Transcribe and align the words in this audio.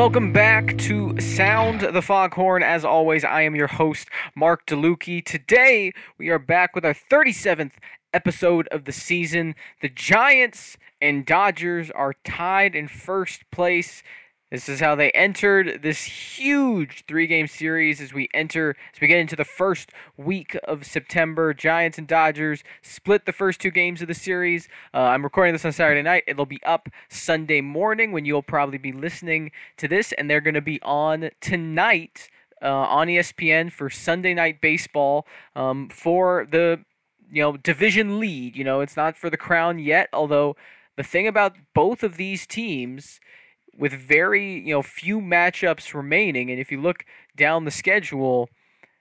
Welcome 0.00 0.32
back 0.32 0.78
to 0.78 1.20
Sound 1.20 1.82
the 1.82 2.00
Foghorn. 2.00 2.62
As 2.62 2.86
always, 2.86 3.22
I 3.22 3.42
am 3.42 3.54
your 3.54 3.66
host, 3.66 4.08
Mark 4.34 4.64
DeLucchi. 4.64 5.22
Today, 5.22 5.92
we 6.16 6.30
are 6.30 6.38
back 6.38 6.74
with 6.74 6.86
our 6.86 6.94
37th 6.94 7.72
episode 8.14 8.66
of 8.68 8.86
the 8.86 8.92
season. 8.92 9.54
The 9.82 9.90
Giants 9.90 10.78
and 11.02 11.26
Dodgers 11.26 11.90
are 11.90 12.14
tied 12.24 12.74
in 12.74 12.88
first 12.88 13.42
place 13.50 14.02
this 14.50 14.68
is 14.68 14.80
how 14.80 14.96
they 14.96 15.12
entered 15.12 15.82
this 15.82 16.02
huge 16.02 17.04
three 17.06 17.28
game 17.28 17.46
series 17.46 18.00
as 18.00 18.12
we 18.12 18.28
enter, 18.34 18.74
as 18.92 19.00
we 19.00 19.06
get 19.06 19.18
into 19.18 19.36
the 19.36 19.44
first 19.44 19.92
week 20.16 20.58
of 20.64 20.84
September. 20.84 21.54
Giants 21.54 21.98
and 21.98 22.08
Dodgers 22.08 22.64
split 22.82 23.26
the 23.26 23.32
first 23.32 23.60
two 23.60 23.70
games 23.70 24.02
of 24.02 24.08
the 24.08 24.14
series. 24.14 24.68
Uh, 24.92 24.98
I'm 24.98 25.22
recording 25.22 25.54
this 25.54 25.64
on 25.64 25.70
Saturday 25.70 26.02
night. 26.02 26.24
It'll 26.26 26.46
be 26.46 26.62
up 26.64 26.88
Sunday 27.08 27.60
morning 27.60 28.10
when 28.10 28.24
you'll 28.24 28.42
probably 28.42 28.78
be 28.78 28.90
listening 28.92 29.52
to 29.76 29.86
this, 29.86 30.10
and 30.12 30.28
they're 30.28 30.40
going 30.40 30.54
to 30.54 30.60
be 30.60 30.82
on 30.82 31.30
tonight 31.40 32.28
uh, 32.60 32.66
on 32.66 33.06
ESPN 33.06 33.70
for 33.70 33.88
Sunday 33.88 34.34
Night 34.34 34.60
Baseball 34.60 35.28
um, 35.54 35.88
for 35.88 36.44
the 36.50 36.80
you 37.30 37.40
know 37.40 37.56
division 37.56 38.18
lead. 38.18 38.56
You 38.56 38.64
know, 38.64 38.80
it's 38.80 38.96
not 38.96 39.16
for 39.16 39.30
the 39.30 39.36
crown 39.36 39.78
yet, 39.78 40.08
although 40.12 40.56
the 40.96 41.04
thing 41.04 41.28
about 41.28 41.54
both 41.72 42.02
of 42.02 42.16
these 42.16 42.48
teams 42.48 43.20
with 43.80 43.92
very 43.92 44.60
you 44.60 44.74
know 44.74 44.82
few 44.82 45.20
matchups 45.20 45.94
remaining, 45.94 46.50
and 46.50 46.60
if 46.60 46.70
you 46.70 46.80
look 46.80 47.04
down 47.34 47.64
the 47.64 47.70
schedule, 47.70 48.48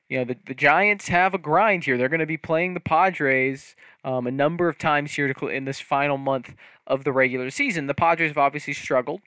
you 0.08 0.18
know 0.18 0.24
the, 0.24 0.38
the 0.48 0.56
Giants 0.56 1.10
have 1.10 1.34
a 1.36 1.38
grind 1.38 1.84
here. 1.84 1.98
They're 1.98 2.10
going 2.10 2.22
to 2.22 2.26
be 2.26 2.38
playing 2.38 2.74
the 2.74 2.80
Padres 2.80 3.76
um, 4.04 4.26
a 4.26 4.32
number 4.32 4.70
of 4.70 4.80
times 4.80 5.12
here 5.12 5.32
to, 5.32 5.48
in 5.48 5.66
this 5.66 5.82
final 5.82 6.18
month 6.18 6.56
of 6.88 7.04
the 7.04 7.12
regular 7.12 7.52
season. 7.52 7.86
The 7.86 7.94
Padres 7.94 8.32
have 8.32 8.38
obviously 8.38 8.74
struggled, 8.74 9.20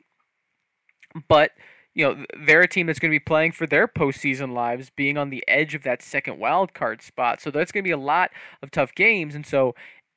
but 1.29 1.51
you 1.95 2.05
know 2.05 2.25
they're 2.47 2.63
a 2.63 2.69
team 2.69 2.87
that's 2.87 2.99
going 2.99 3.11
to 3.11 3.15
be 3.15 3.21
playing 3.21 3.53
for 3.53 3.67
their 3.67 3.87
postseason 3.87 4.55
lives, 4.55 4.91
being 4.97 5.19
on 5.19 5.29
the 5.29 5.45
edge 5.47 5.75
of 5.75 5.83
that 5.83 6.01
second 6.01 6.39
wild 6.39 6.73
card 6.73 7.03
spot. 7.03 7.43
So 7.43 7.51
that's 7.51 7.71
going 7.71 7.85
to 7.85 7.89
be 7.89 7.93
a 7.93 7.99
lot 7.99 8.31
of 8.63 8.71
tough 8.71 8.95
games, 8.95 9.35
and 9.35 9.47
so 9.47 9.75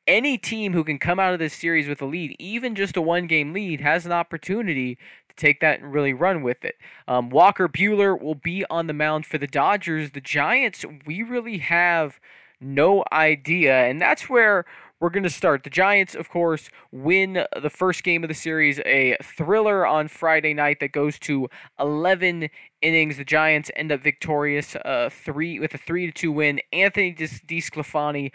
any 0.07 0.37
team 0.37 0.73
who 0.73 0.83
can 0.83 0.99
come 0.99 1.19
out 1.19 1.33
of 1.33 1.39
this 1.39 1.53
series 1.53 1.87
with 1.87 2.01
a 2.01 2.05
lead, 2.05 2.35
even 2.39 2.75
just 2.75 2.97
a 2.97 3.01
one 3.01 3.27
game 3.27 3.53
lead, 3.53 3.81
has 3.81 4.05
an 4.05 4.11
opportunity 4.11 4.97
take 5.35 5.59
that 5.61 5.79
and 5.79 5.93
really 5.93 6.13
run 6.13 6.41
with 6.41 6.63
it. 6.63 6.75
Um, 7.07 7.29
Walker 7.29 7.67
Buehler 7.67 8.19
will 8.19 8.35
be 8.35 8.65
on 8.69 8.87
the 8.87 8.93
mound 8.93 9.25
for 9.25 9.37
the 9.37 9.47
Dodgers. 9.47 10.11
The 10.11 10.21
Giants, 10.21 10.85
we 11.05 11.23
really 11.23 11.59
have 11.59 12.19
no 12.61 13.03
idea, 13.11 13.85
and 13.85 14.01
that's 14.01 14.29
where 14.29 14.65
we're 14.99 15.09
going 15.09 15.23
to 15.23 15.29
start. 15.29 15.63
The 15.63 15.69
Giants, 15.69 16.15
of 16.15 16.29
course, 16.29 16.69
win 16.91 17.45
the 17.61 17.69
first 17.69 18.03
game 18.03 18.23
of 18.23 18.29
the 18.29 18.33
series, 18.33 18.79
a 18.85 19.17
thriller 19.21 19.85
on 19.85 20.07
Friday 20.07 20.53
night 20.53 20.79
that 20.79 20.93
goes 20.93 21.19
to 21.19 21.49
11 21.79 22.49
innings. 22.81 23.17
The 23.17 23.25
Giants 23.25 23.69
end 23.75 23.91
up 23.91 24.01
victorious, 24.01 24.75
uh, 24.77 25.09
three 25.11 25.59
with 25.59 25.73
a 25.73 25.77
three 25.77 26.05
to 26.05 26.11
two 26.11 26.31
win. 26.31 26.61
Anthony 26.71 27.13
DeSclafani 27.13 28.31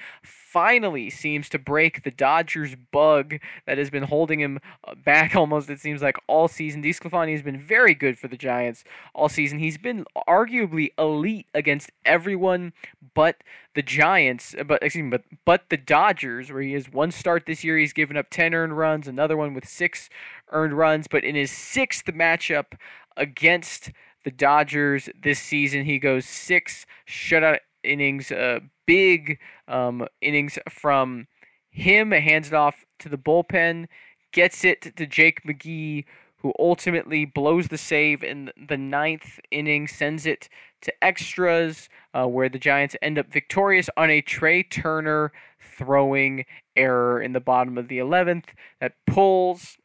finally 0.52 1.10
seems 1.10 1.48
to 1.48 1.58
break 1.58 2.02
the 2.02 2.10
Dodgers 2.10 2.74
bug 2.90 3.36
that 3.66 3.78
has 3.78 3.90
been 3.90 4.04
holding 4.04 4.40
him 4.40 4.58
uh, 4.86 4.94
back 4.94 5.36
almost, 5.36 5.70
it 5.70 5.80
seems 5.80 6.02
like, 6.02 6.16
all 6.26 6.48
season. 6.48 6.82
DeSclafani 6.82 7.32
has 7.32 7.42
been 7.42 7.58
very 7.58 7.94
good 7.94 8.18
for 8.18 8.28
the 8.28 8.36
Giants 8.36 8.82
all 9.14 9.28
season. 9.28 9.58
He's 9.58 9.78
been 9.78 10.04
arguably 10.28 10.90
elite 10.98 11.46
against 11.54 11.92
everyone 12.04 12.72
but 13.14 13.42
the 13.74 13.82
Giants, 13.82 14.54
uh, 14.58 14.64
but 14.64 14.82
excuse 14.82 15.04
me, 15.04 15.10
but 15.10 15.22
but 15.44 15.62
the 15.68 15.76
Dodgers, 15.76 16.50
where 16.50 16.62
he 16.62 16.72
has 16.72 16.90
one 16.90 17.10
start 17.10 17.44
this 17.46 17.64
year, 17.64 17.78
he's 17.78 17.92
given 17.92 18.16
up 18.16 18.26
10 18.30 18.54
earned 18.54 18.76
runs, 18.76 19.08
another 19.08 19.36
one 19.36 19.54
with 19.54 19.68
six 19.68 20.08
earned 20.50 20.74
runs, 20.74 21.06
but 21.08 21.24
in 21.24 21.34
his 21.34 21.50
sixth 21.50 22.06
matchup 22.06 22.78
against 23.16 23.90
the 24.24 24.30
Dodgers 24.30 25.08
this 25.20 25.40
season, 25.40 25.84
he 25.84 25.98
goes 25.98 26.26
six 26.26 26.86
shutout 27.06 27.60
innings, 27.84 28.30
uh, 28.30 28.60
big 28.86 29.38
um, 29.68 30.06
innings 30.20 30.58
from 30.68 31.26
him, 31.70 32.10
hands 32.10 32.48
it 32.48 32.54
off 32.54 32.84
to 32.98 33.08
the 33.08 33.18
bullpen, 33.18 33.86
gets 34.32 34.64
it 34.64 34.96
to 34.96 35.06
Jake 35.06 35.42
McGee, 35.44 36.04
who 36.38 36.52
ultimately 36.58 37.24
blows 37.24 37.68
the 37.68 37.78
save 37.78 38.22
in 38.22 38.50
the 38.56 38.76
ninth 38.76 39.38
inning, 39.50 39.86
sends 39.86 40.26
it 40.26 40.48
to 40.80 40.92
extras, 41.04 41.88
uh, 42.14 42.26
where 42.26 42.48
the 42.48 42.58
Giants 42.58 42.96
end 43.02 43.18
up 43.18 43.30
victorious 43.30 43.90
on 43.96 44.10
a 44.10 44.22
Trea 44.22 44.62
Turner 44.62 45.32
throwing 45.60 46.46
error 46.76 47.20
in 47.20 47.32
the 47.32 47.40
bottom 47.40 47.76
of 47.76 47.88
the 47.88 47.98
11th 47.98 48.46
that 48.80 48.94
pulls 49.06 49.76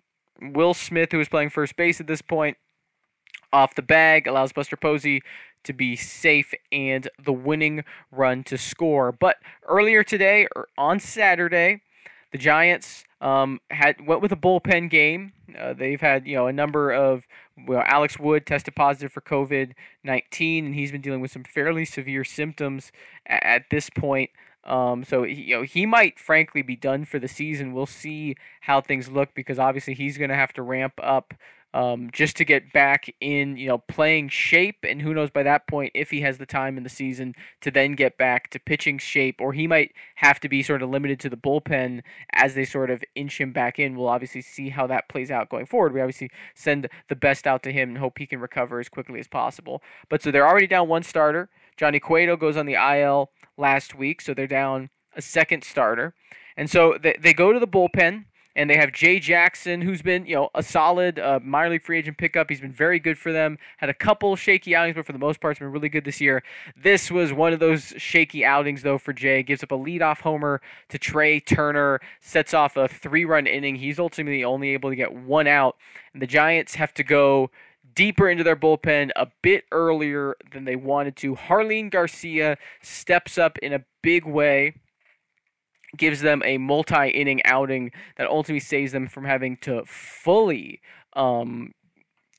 Will 0.41 0.73
Smith, 0.73 1.11
who 1.11 1.19
is 1.19 1.29
playing 1.29 1.49
first 1.49 1.75
base 1.75 1.99
at 1.99 2.07
this 2.07 2.21
point, 2.21 2.57
off 3.51 3.75
the 3.75 3.81
bag, 3.81 4.27
allows 4.27 4.53
Buster 4.53 4.77
Posey 4.77 5.21
to 5.65 5.73
be 5.73 5.95
safe 5.95 6.53
and 6.71 7.07
the 7.23 7.33
winning 7.33 7.83
run 8.11 8.43
to 8.45 8.57
score. 8.57 9.11
But 9.11 9.37
earlier 9.67 10.03
today, 10.03 10.47
or 10.55 10.67
on 10.77 10.99
Saturday, 10.99 11.81
the 12.31 12.37
Giants 12.37 13.05
um, 13.21 13.61
had 13.71 14.05
went 14.05 14.21
with 14.21 14.31
a 14.31 14.35
bullpen 14.35 14.89
game. 14.89 15.33
Uh, 15.57 15.73
they've 15.73 16.01
had 16.01 16.27
you 16.27 16.35
know 16.35 16.47
a 16.47 16.53
number 16.53 16.91
of 16.91 17.27
well, 17.67 17.83
Alex 17.85 18.19
Wood 18.19 18.45
tested 18.45 18.75
positive 18.75 19.11
for 19.11 19.21
COVID 19.21 19.71
nineteen, 20.03 20.65
and 20.65 20.75
he's 20.75 20.91
been 20.91 21.01
dealing 21.01 21.21
with 21.21 21.31
some 21.31 21.43
fairly 21.43 21.85
severe 21.85 22.23
symptoms 22.23 22.91
at, 23.25 23.43
at 23.43 23.63
this 23.71 23.89
point. 23.89 24.31
Um, 24.65 25.03
so 25.03 25.23
you 25.23 25.55
know 25.55 25.61
he 25.63 25.85
might 25.85 26.19
frankly 26.19 26.61
be 26.61 26.75
done 26.75 27.05
for 27.05 27.19
the 27.19 27.27
season. 27.27 27.73
We'll 27.73 27.85
see 27.85 28.35
how 28.61 28.81
things 28.81 29.09
look 29.09 29.33
because 29.33 29.59
obviously 29.59 29.93
he's 29.93 30.17
going 30.17 30.29
to 30.29 30.35
have 30.35 30.53
to 30.53 30.61
ramp 30.61 30.93
up 31.01 31.35
um, 31.75 32.09
just 32.13 32.37
to 32.37 32.45
get 32.45 32.71
back 32.71 33.13
in, 33.19 33.57
you 33.57 33.67
know, 33.67 33.77
playing 33.77 34.29
shape. 34.29 34.77
And 34.83 35.01
who 35.01 35.13
knows 35.13 35.29
by 35.29 35.43
that 35.43 35.67
point 35.67 35.91
if 35.93 36.09
he 36.09 36.21
has 36.21 36.37
the 36.37 36.45
time 36.45 36.77
in 36.77 36.83
the 36.83 36.89
season 36.89 37.35
to 37.59 37.69
then 37.69 37.95
get 37.95 38.17
back 38.17 38.49
to 38.51 38.59
pitching 38.59 38.97
shape, 38.97 39.41
or 39.41 39.51
he 39.51 39.67
might 39.67 39.91
have 40.15 40.39
to 40.39 40.47
be 40.47 40.63
sort 40.63 40.81
of 40.81 40.89
limited 40.89 41.19
to 41.19 41.29
the 41.29 41.35
bullpen 41.35 42.01
as 42.33 42.55
they 42.55 42.63
sort 42.63 42.89
of 42.89 43.03
inch 43.13 43.41
him 43.41 43.51
back 43.51 43.77
in. 43.77 43.97
We'll 43.97 44.07
obviously 44.07 44.41
see 44.41 44.69
how 44.69 44.87
that 44.87 45.09
plays 45.09 45.29
out 45.29 45.49
going 45.49 45.65
forward. 45.65 45.93
We 45.93 45.99
obviously 45.99 46.31
send 46.55 46.87
the 47.09 47.15
best 47.15 47.45
out 47.45 47.61
to 47.63 47.73
him 47.73 47.89
and 47.89 47.97
hope 47.97 48.19
he 48.19 48.25
can 48.25 48.39
recover 48.39 48.79
as 48.79 48.87
quickly 48.87 49.19
as 49.19 49.27
possible. 49.27 49.83
But 50.07 50.23
so 50.23 50.31
they're 50.31 50.47
already 50.47 50.67
down 50.67 50.87
one 50.87 51.03
starter. 51.03 51.49
Johnny 51.75 51.99
Cueto 51.99 52.37
goes 52.37 52.55
on 52.55 52.67
the 52.67 52.75
IL 52.75 53.31
last 53.57 53.93
week, 53.93 54.21
so 54.21 54.33
they're 54.33 54.47
down 54.47 54.91
a 55.13 55.21
second 55.21 55.65
starter. 55.65 56.15
And 56.55 56.69
so 56.69 56.97
they, 56.97 57.17
they 57.19 57.33
go 57.33 57.51
to 57.51 57.59
the 57.59 57.67
bullpen 57.67 58.25
and 58.55 58.69
they 58.69 58.77
have 58.77 58.91
Jay 58.91 59.19
Jackson, 59.19 59.81
who's 59.81 60.01
been 60.01 60.25
you 60.25 60.35
know 60.35 60.49
a 60.55 60.63
solid 60.63 61.19
uh, 61.19 61.39
minor 61.43 61.71
league 61.71 61.83
free 61.83 61.99
agent 61.99 62.17
pickup. 62.17 62.49
He's 62.49 62.61
been 62.61 62.71
very 62.71 62.99
good 62.99 63.17
for 63.17 63.31
them. 63.31 63.57
Had 63.77 63.89
a 63.89 63.93
couple 63.93 64.35
shaky 64.35 64.75
outings, 64.75 64.95
but 64.95 65.05
for 65.05 65.11
the 65.11 65.19
most 65.19 65.41
part, 65.41 65.55
has 65.55 65.59
been 65.59 65.71
really 65.71 65.89
good 65.89 66.05
this 66.05 66.21
year. 66.21 66.43
This 66.75 67.11
was 67.11 67.33
one 67.33 67.53
of 67.53 67.59
those 67.59 67.93
shaky 67.97 68.45
outings 68.45 68.83
though 68.83 68.97
for 68.97 69.13
Jay. 69.13 69.43
Gives 69.43 69.63
up 69.63 69.71
a 69.71 69.77
leadoff 69.77 70.21
homer 70.21 70.61
to 70.89 70.97
Trea 70.97 71.39
Turner, 71.39 71.99
sets 72.21 72.53
off 72.53 72.77
a 72.77 72.87
three-run 72.87 73.47
inning. 73.47 73.75
He's 73.75 73.99
ultimately 73.99 74.43
only 74.43 74.69
able 74.69 74.89
to 74.89 74.95
get 74.95 75.13
one 75.13 75.47
out, 75.47 75.75
and 76.13 76.21
the 76.21 76.27
Giants 76.27 76.75
have 76.75 76.93
to 76.95 77.03
go 77.03 77.49
deeper 77.93 78.29
into 78.29 78.43
their 78.43 78.55
bullpen 78.55 79.11
a 79.15 79.27
bit 79.41 79.63
earlier 79.71 80.35
than 80.51 80.65
they 80.65 80.75
wanted 80.75 81.15
to. 81.15 81.35
Jarlin 81.35 81.89
Garcia 81.89 82.57
steps 82.81 83.37
up 83.37 83.57
in 83.59 83.73
a 83.73 83.85
big 84.01 84.25
way 84.25 84.75
gives 85.97 86.21
them 86.21 86.41
a 86.45 86.57
multi-inning 86.57 87.41
outing 87.45 87.91
that 88.17 88.27
ultimately 88.27 88.59
saves 88.59 88.91
them 88.91 89.07
from 89.07 89.25
having 89.25 89.57
to 89.57 89.83
fully, 89.85 90.81
um, 91.13 91.73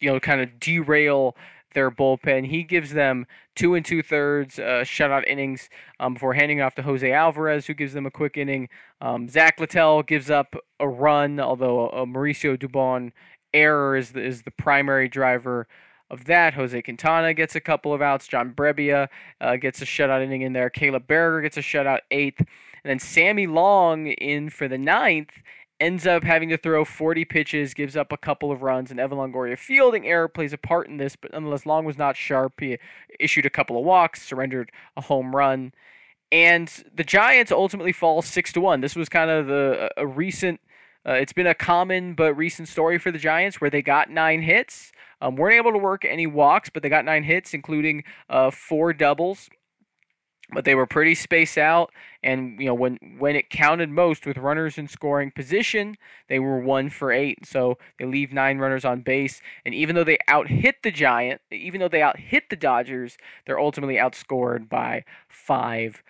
you 0.01 0.11
know, 0.11 0.21
kind 0.21 0.41
of 0.41 0.61
derail 0.61 1.37
their 1.75 1.91
bullpen. 1.91 2.47
He 2.47 2.63
gives 2.63 2.93
them 2.93 3.27
two 3.55 3.75
and 3.75 3.85
two 3.85 4.03
thirds 4.03 4.59
uh, 4.59 4.83
shutout 4.83 5.27
innings 5.27 5.69
um, 6.01 6.15
before 6.15 6.33
handing 6.35 6.61
off 6.61 6.75
to 6.77 6.83
Jose 6.83 7.11
Alvarez, 7.11 7.67
who 7.67 7.75
gives 7.75 7.93
them 7.93 8.07
a 8.07 8.11
quick 8.11 8.37
inning. 8.37 8.69
Um, 9.01 9.29
Zach 9.29 9.61
Littell 9.61 10.03
gives 10.03 10.31
up 10.31 10.57
a 10.81 10.89
run, 10.89 11.39
although 11.39 11.89
a 11.91 12.07
Mauricio 12.07 12.57
Dubon 12.57 13.13
error 13.53 13.97
is 13.97 14.13
the, 14.13 14.23
is 14.23 14.43
the 14.43 14.51
primary 14.53 15.09
driver 15.09 15.69
of 16.11 16.25
that. 16.25 16.55
Jose 16.55 16.81
Quintana 16.83 17.35
gets 17.35 17.55
a 17.55 17.61
couple 17.61 17.93
of 17.93 18.01
outs. 18.01 18.27
John 18.27 18.55
Brebbia 18.55 19.09
uh, 19.41 19.57
gets 19.57 19.83
a 19.83 19.85
shutout 19.85 20.23
inning 20.23 20.43
in 20.43 20.53
there. 20.53 20.71
Caleb 20.71 21.07
Baragar 21.07 21.43
gets 21.43 21.57
a 21.57 21.63
shutout 21.63 22.01
eighth. 22.11 22.43
And 22.87 22.91
then 22.91 22.99
Sammy 23.01 23.49
Long 23.49 24.07
in 24.07 24.49
for 24.49 24.69
the 24.69 24.79
ninth 24.79 25.43
ends 25.81 26.07
up 26.07 26.23
having 26.23 26.49
to 26.51 26.57
throw 26.57 26.85
40 26.85 27.25
pitches, 27.25 27.75
gives 27.75 27.97
up 27.97 28.13
a 28.13 28.17
couple 28.17 28.53
of 28.53 28.63
runs, 28.63 28.93
and 28.93 29.01
Evan 29.01 29.19
Longoria 29.19 29.59
fielding 29.59 30.07
error 30.07 30.29
plays 30.29 30.53
a 30.53 30.57
part 30.57 30.87
in 30.87 30.97
this, 30.97 31.17
but 31.17 31.33
nonetheless, 31.33 31.67
Long 31.67 31.85
was 31.85 31.99
not 31.99 32.17
sharp. 32.17 32.61
He 32.61 32.79
issued 33.19 33.45
a 33.45 33.51
couple 33.51 33.77
of 33.77 33.85
walks, 33.85 34.23
surrendered 34.23 34.71
a 34.97 35.01
home 35.01 35.35
run, 35.35 35.73
and 36.31 36.85
the 36.95 37.03
Giants 37.03 37.51
ultimately 37.51 37.91
fall 37.91 38.23
six 38.23 38.53
to 38.53 38.61
one. 38.61 38.83
This 38.83 38.95
was 38.95 39.09
kind 39.09 39.33
of 39.33 39.49
the 39.49 39.91
a 39.97 40.07
recent. 40.07 40.61
Uh, 41.05 41.15
it's 41.15 41.33
been 41.33 41.49
a 41.49 41.55
common 41.55 42.15
but 42.15 42.35
recent 42.35 42.69
story 42.69 42.99
for 42.99 43.11
the 43.11 43.19
Giants 43.19 43.61
where 43.61 43.71
they 43.71 43.83
got 43.83 44.11
nine 44.11 44.43
hits, 44.43 44.93
um, 45.21 45.35
weren't 45.35 45.57
able 45.57 45.73
to 45.73 45.79
work 45.79 46.05
any 46.05 46.29
walks, 46.29 46.71
but 46.71 46.85
they 46.85 46.89
got 46.89 47.05
nine 47.05 47.25
hits, 47.25 47.53
including 47.53 48.05
uh, 48.31 48.53
four 48.53 48.93
doubles 48.93 49.51
but 50.53 50.65
they 50.65 50.75
were 50.75 50.87
pretty 50.87 51.15
spaced 51.15 51.59
out 51.59 51.93
and 52.23 52.59
you 52.61 52.67
know 52.67 52.75
when 52.75 52.99
when 53.19 53.37
it 53.37 53.51
counted 53.51 53.91
most 53.91 54.27
with 54.27 54.37
runners 54.37 54.79
in 54.79 54.89
scoring 54.89 55.31
position 55.31 55.97
they 56.29 56.39
were 56.39 56.59
one 56.59 56.91
for 56.91 57.13
eight. 57.13 57.47
So 57.47 57.79
they 57.99 58.05
leave 58.05 58.33
nine 58.33 58.59
runners 58.59 58.85
on 58.85 59.01
base 59.01 59.41
and 59.65 59.75
even 59.75 59.97
though 59.97 60.05
they 60.05 60.19
out 60.29 60.49
hit 60.49 60.83
the 60.83 60.91
giant 60.91 61.41
even 61.51 61.81
though 61.81 61.89
they 61.89 62.03
out 62.03 62.19
hit 62.19 62.51
the 62.51 62.57
dodgers 62.57 63.17
they're 63.47 63.61
ultimately 63.61 63.97
outscored 63.97 64.69
by 64.69 65.05
five 65.29 66.03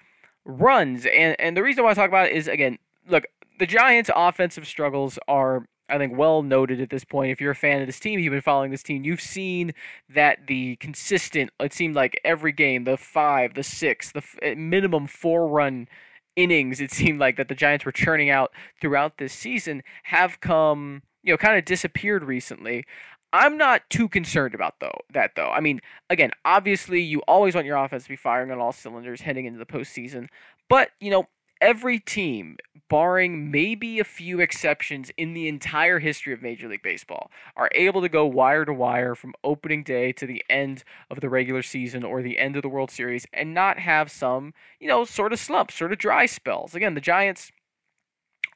runs. 0.45 1.07
And 1.07 1.37
and 1.39 1.57
the 1.57 1.63
reason 1.63 1.85
why 1.85 1.91
i 1.91 1.95
talk 1.95 2.09
about 2.09 2.29
it 2.29 2.33
is 2.33 2.49
again 2.49 2.79
look 3.09 3.25
the 3.59 3.67
giants 3.67 4.11
offensive 4.15 4.67
struggles 4.67 5.19
are 5.29 5.67
I 5.89 5.99
think 5.99 6.17
well 6.17 6.43
noted 6.43 6.81
at 6.81 6.91
this 6.91 7.05
point. 7.05 7.31
If 7.31 7.41
you're 7.41 7.53
a 7.53 7.57
fan 7.57 7.81
of 7.81 7.87
this 7.87 8.01
team, 8.01 8.19
you've 8.19 8.33
been 8.33 8.41
following 8.41 8.71
this 8.71 8.83
team, 8.83 9.05
you've 9.05 9.21
seen 9.21 9.73
that 10.09 10.47
the 10.47 10.77
consistent, 10.77 11.51
it 11.61 11.73
seemed 11.73 11.95
like 11.95 12.21
every 12.25 12.53
game, 12.53 12.85
the 12.85 12.97
five, 12.97 13.55
the 13.55 13.63
six, 13.63 14.13
the 14.13 14.19
f- 14.19 14.39
eh, 14.43 14.55
minimum 14.55 15.07
four 15.07 15.49
run 15.49 15.89
innings, 16.35 16.81
it 16.81 16.93
seemed 16.93 17.21
like 17.21 17.37
that 17.37 17.49
the 17.49 17.55
Giants 17.55 17.85
were 17.85 17.93
churning 17.93 18.31
out 18.31 18.53
throughout 18.81 19.19
this 19.19 19.33
season 19.33 19.83
have 20.05 20.41
come, 20.41 21.03
you 21.23 21.33
know, 21.33 21.39
kind 21.39 21.59
of 21.59 21.65
disappeared 21.65 22.25
recently. 22.25 22.85
I'm 23.33 23.57
not 23.57 23.89
too 23.91 24.09
concerned 24.09 24.55
about 24.55 24.81
though 24.81 24.99
that 25.13 25.33
though. 25.37 25.51
I 25.51 25.61
mean, 25.61 25.81
again, 26.09 26.31
obviously 26.45 27.01
you 27.03 27.21
always 27.29 27.55
want 27.55 27.67
your 27.67 27.77
offense 27.77 28.05
to 28.05 28.09
be 28.09 28.17
firing 28.17 28.51
on 28.51 28.59
all 28.59 28.73
cylinders 28.73 29.21
heading 29.21 29.47
into 29.47 29.59
the 29.59 29.67
postseason, 29.67 30.29
but 30.69 30.91
you 31.01 31.11
know, 31.11 31.27
every 31.61 31.99
team, 31.99 32.57
barring 32.89 33.51
maybe 33.51 33.99
a 33.99 34.05
few 34.05 34.41
exceptions 34.41 35.11
in 35.17 35.35
the 35.35 35.49
entire 35.49 35.99
history 35.99 36.33
of 36.33 36.43
Major 36.43 36.69
League 36.69 36.83
Baseball, 36.83 37.31
are 37.57 37.71
able 37.75 38.01
to 38.03 38.09
go 38.09 38.27
wire 38.27 38.65
to 38.65 38.73
wire 38.73 39.15
from 39.15 39.35
opening 39.43 39.83
day 39.83 40.13
to 40.13 40.27
the 40.27 40.45
end 40.49 40.85
of 41.11 41.21
the 41.21 41.29
regular 41.29 41.63
season 41.63 42.05
or 42.05 42.23
the 42.23 42.39
end 42.39 42.57
of 42.57 42.63
the 42.63 42.69
World 42.69 42.91
Series 42.91 43.27
and 43.33 43.55
not 43.55 43.79
have 43.79 44.11
some, 44.11 44.55
you 44.79 44.89
know, 44.89 45.05
sort 45.05 45.33
of 45.33 45.39
slumps, 45.39 45.75
sort 45.75 45.93
of 45.93 45.99
dry 45.99 46.27
spells. 46.27 46.75
Again, 46.75 46.95
the 46.95 47.01
Giants 47.01 47.51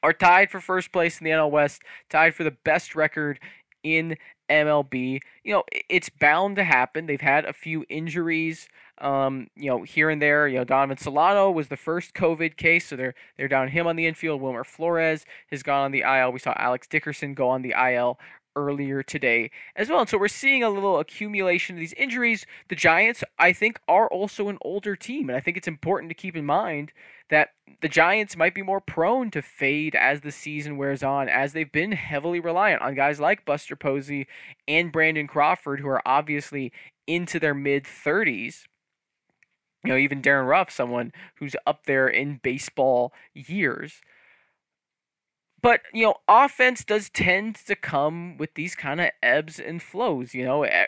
are 0.03 0.13
tied 0.13 0.49
for 0.49 0.59
first 0.59 0.91
place 0.91 1.19
in 1.19 1.25
the 1.25 1.31
NL 1.31 1.51
West, 1.51 1.81
tied 2.09 2.33
for 2.33 2.43
the 2.43 2.51
best 2.51 2.95
record 2.95 3.39
in 3.83 4.17
MLB. 4.49 5.19
You 5.43 5.53
know, 5.53 5.63
it's 5.89 6.09
bound 6.09 6.55
to 6.57 6.63
happen. 6.63 7.05
They've 7.05 7.21
had 7.21 7.45
a 7.45 7.53
few 7.53 7.85
injuries, 7.89 8.67
um, 9.01 9.47
you 9.55 9.69
know, 9.69 9.83
here 9.83 10.09
and 10.09 10.21
there. 10.21 10.47
You 10.47 10.59
know, 10.59 10.63
Donovan 10.63 10.97
Solano 10.97 11.51
was 11.51 11.67
the 11.67 11.77
first 11.77 12.13
COVID 12.13 12.55
case, 12.55 12.87
so 12.87 12.95
they're 12.95 13.15
they're 13.37 13.47
down 13.47 13.69
him 13.69 13.87
on 13.87 13.95
the 13.95 14.07
infield. 14.07 14.41
Wilmer 14.41 14.63
Flores 14.63 15.25
has 15.49 15.63
gone 15.63 15.83
on 15.83 15.91
the 15.91 16.01
IL. 16.01 16.31
We 16.31 16.39
saw 16.39 16.53
Alex 16.57 16.87
Dickerson 16.87 17.33
go 17.33 17.49
on 17.49 17.61
the 17.61 17.73
IL 17.77 18.19
earlier 18.55 19.01
today 19.01 19.49
as 19.75 19.89
well. 19.89 20.01
And 20.01 20.09
so 20.09 20.17
we're 20.17 20.27
seeing 20.27 20.63
a 20.63 20.69
little 20.69 20.99
accumulation 20.99 21.75
of 21.75 21.79
these 21.79 21.93
injuries. 21.93 22.45
The 22.69 22.75
Giants, 22.75 23.23
I 23.39 23.53
think, 23.53 23.79
are 23.87 24.07
also 24.07 24.49
an 24.49 24.57
older 24.61 24.95
team, 24.95 25.29
and 25.29 25.37
I 25.37 25.41
think 25.41 25.57
it's 25.57 25.67
important 25.67 26.09
to 26.09 26.15
keep 26.15 26.35
in 26.35 26.45
mind 26.45 26.91
that 27.29 27.49
the 27.81 27.87
Giants 27.87 28.35
might 28.35 28.53
be 28.53 28.61
more 28.61 28.81
prone 28.81 29.31
to 29.31 29.41
fade 29.41 29.95
as 29.95 30.21
the 30.21 30.31
season 30.31 30.75
wears 30.77 31.01
on, 31.01 31.29
as 31.29 31.53
they've 31.53 31.71
been 31.71 31.93
heavily 31.93 32.39
reliant 32.39 32.81
on 32.81 32.93
guys 32.93 33.19
like 33.21 33.45
Buster 33.45 33.75
Posey 33.75 34.27
and 34.67 34.91
Brandon 34.91 35.27
Crawford, 35.27 35.79
who 35.79 35.87
are 35.87 36.05
obviously 36.05 36.73
into 37.07 37.39
their 37.39 37.53
mid 37.53 37.85
30s. 37.85 38.65
You 39.83 39.91
know, 39.91 39.97
even 39.97 40.21
Darin 40.21 40.45
Ruf, 40.45 40.69
someone 40.71 41.11
who's 41.37 41.55
up 41.65 41.85
there 41.85 42.07
in 42.07 42.39
baseball 42.43 43.13
years. 43.33 44.01
But, 45.61 45.81
you 45.93 46.03
know, 46.03 46.15
offense 46.27 46.83
does 46.83 47.09
tend 47.09 47.55
to 47.67 47.75
come 47.75 48.37
with 48.37 48.55
these 48.55 48.75
kind 48.75 48.99
of 48.99 49.09
ebbs 49.21 49.59
and 49.59 49.81
flows. 49.81 50.33
You 50.33 50.43
know, 50.45 50.63
eh, 50.63 50.87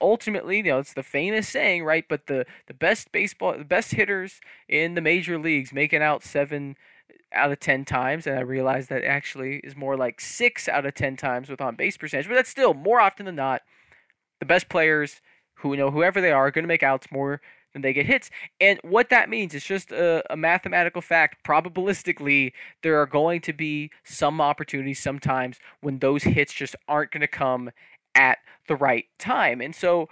ultimately, 0.00 0.58
you 0.58 0.64
know, 0.64 0.78
it's 0.78 0.94
the 0.94 1.02
famous 1.02 1.48
saying, 1.48 1.84
right? 1.84 2.04
But 2.08 2.26
the, 2.26 2.44
the 2.66 2.74
best 2.74 3.12
baseball, 3.12 3.56
the 3.56 3.64
best 3.64 3.92
hitters 3.92 4.40
in 4.68 4.94
the 4.94 5.00
major 5.00 5.38
leagues 5.38 5.72
making 5.72 6.02
out 6.02 6.22
seven 6.22 6.76
out 7.32 7.52
of 7.52 7.60
10 7.60 7.84
times. 7.84 8.26
And 8.26 8.38
I 8.38 8.42
realize 8.42 8.88
that 8.88 9.04
actually 9.04 9.56
is 9.58 9.76
more 9.76 9.96
like 9.96 10.20
six 10.20 10.68
out 10.68 10.86
of 10.86 10.94
10 10.94 11.16
times 11.16 11.48
with 11.48 11.60
on 11.60 11.76
base 11.76 11.96
percentage. 11.96 12.28
But 12.28 12.34
that's 12.34 12.50
still 12.50 12.74
more 12.74 13.00
often 13.00 13.26
than 13.26 13.36
not, 13.36 13.62
the 14.40 14.46
best 14.46 14.68
players 14.68 15.20
who, 15.56 15.72
you 15.72 15.78
know, 15.78 15.90
whoever 15.90 16.20
they 16.20 16.32
are, 16.32 16.46
are 16.46 16.50
going 16.50 16.64
to 16.64 16.68
make 16.68 16.82
outs 16.82 17.08
more 17.10 17.40
than 17.72 17.82
they 17.82 17.92
get 17.92 18.06
hits. 18.06 18.30
And 18.60 18.78
what 18.82 19.10
that 19.10 19.28
means 19.28 19.54
is 19.54 19.64
just 19.64 19.92
a, 19.92 20.22
a, 20.32 20.36
mathematical 20.36 21.02
fact. 21.02 21.44
Probabilistically, 21.44 22.52
there 22.82 23.00
are 23.00 23.06
going 23.06 23.40
to 23.42 23.52
be 23.52 23.90
some 24.04 24.40
opportunities 24.40 25.02
sometimes 25.02 25.58
when 25.80 25.98
those 25.98 26.24
hits 26.24 26.52
just 26.52 26.76
aren't 26.88 27.12
going 27.12 27.20
to 27.20 27.28
come 27.28 27.70
at 28.14 28.38
the 28.68 28.76
right 28.76 29.06
time. 29.18 29.60
And 29.60 29.74
so, 29.74 30.08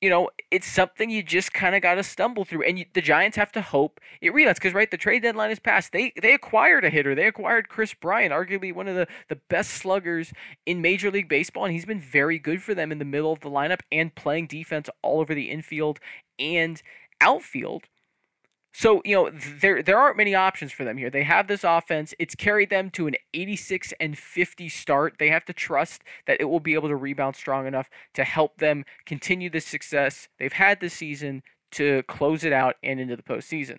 you 0.00 0.10
know, 0.10 0.28
it's 0.50 0.66
something 0.66 1.08
you 1.08 1.22
just 1.22 1.54
kind 1.54 1.74
of 1.74 1.82
got 1.82 1.94
to 1.94 2.02
stumble 2.02 2.44
through. 2.44 2.62
And 2.64 2.78
you, 2.78 2.84
the 2.92 3.00
Giants 3.00 3.36
have 3.36 3.52
to 3.52 3.62
hope 3.62 4.00
it 4.20 4.34
rebounds 4.34 4.58
because, 4.58 4.74
right, 4.74 4.90
the 4.90 4.96
trade 4.96 5.22
deadline 5.22 5.50
is 5.50 5.58
passed. 5.58 5.92
They 5.92 6.12
they 6.20 6.34
acquired 6.34 6.84
a 6.84 6.90
hitter. 6.90 7.14
They 7.14 7.26
acquired 7.26 7.68
Kris 7.68 7.94
Bryant, 7.94 8.32
arguably 8.32 8.74
one 8.74 8.88
of 8.88 8.96
the, 8.96 9.06
the 9.28 9.40
best 9.48 9.70
sluggers 9.70 10.32
in 10.66 10.82
Major 10.82 11.10
League 11.10 11.28
Baseball. 11.28 11.64
And 11.64 11.72
he's 11.72 11.86
been 11.86 12.00
very 12.00 12.38
good 12.38 12.62
for 12.62 12.74
them 12.74 12.92
in 12.92 12.98
the 12.98 13.04
middle 13.04 13.32
of 13.32 13.40
the 13.40 13.50
lineup 13.50 13.80
and 13.90 14.14
playing 14.14 14.48
defense 14.48 14.90
all 15.02 15.20
over 15.20 15.34
the 15.34 15.50
infield 15.50 16.00
and 16.38 16.82
outfield. 17.20 17.84
So, 18.76 19.02
you 19.04 19.14
know, 19.14 19.30
there 19.30 19.84
there 19.84 19.96
aren't 19.96 20.16
many 20.16 20.34
options 20.34 20.72
for 20.72 20.82
them 20.82 20.96
here. 20.96 21.08
They 21.08 21.22
have 21.22 21.46
this 21.46 21.62
offense. 21.62 22.12
It's 22.18 22.34
carried 22.34 22.70
them 22.70 22.90
to 22.90 23.06
an 23.06 23.14
86 23.32 23.94
and 24.00 24.18
50 24.18 24.68
start. 24.68 25.14
They 25.20 25.28
have 25.28 25.44
to 25.44 25.52
trust 25.52 26.02
that 26.26 26.40
it 26.40 26.46
will 26.46 26.58
be 26.58 26.74
able 26.74 26.88
to 26.88 26.96
rebound 26.96 27.36
strong 27.36 27.68
enough 27.68 27.88
to 28.14 28.24
help 28.24 28.58
them 28.58 28.84
continue 29.06 29.48
the 29.48 29.60
success 29.60 30.28
they've 30.40 30.52
had 30.52 30.80
this 30.80 30.94
season 30.94 31.44
to 31.70 32.02
close 32.08 32.42
it 32.42 32.52
out 32.52 32.74
and 32.82 32.98
into 32.98 33.14
the 33.14 33.22
postseason. 33.22 33.78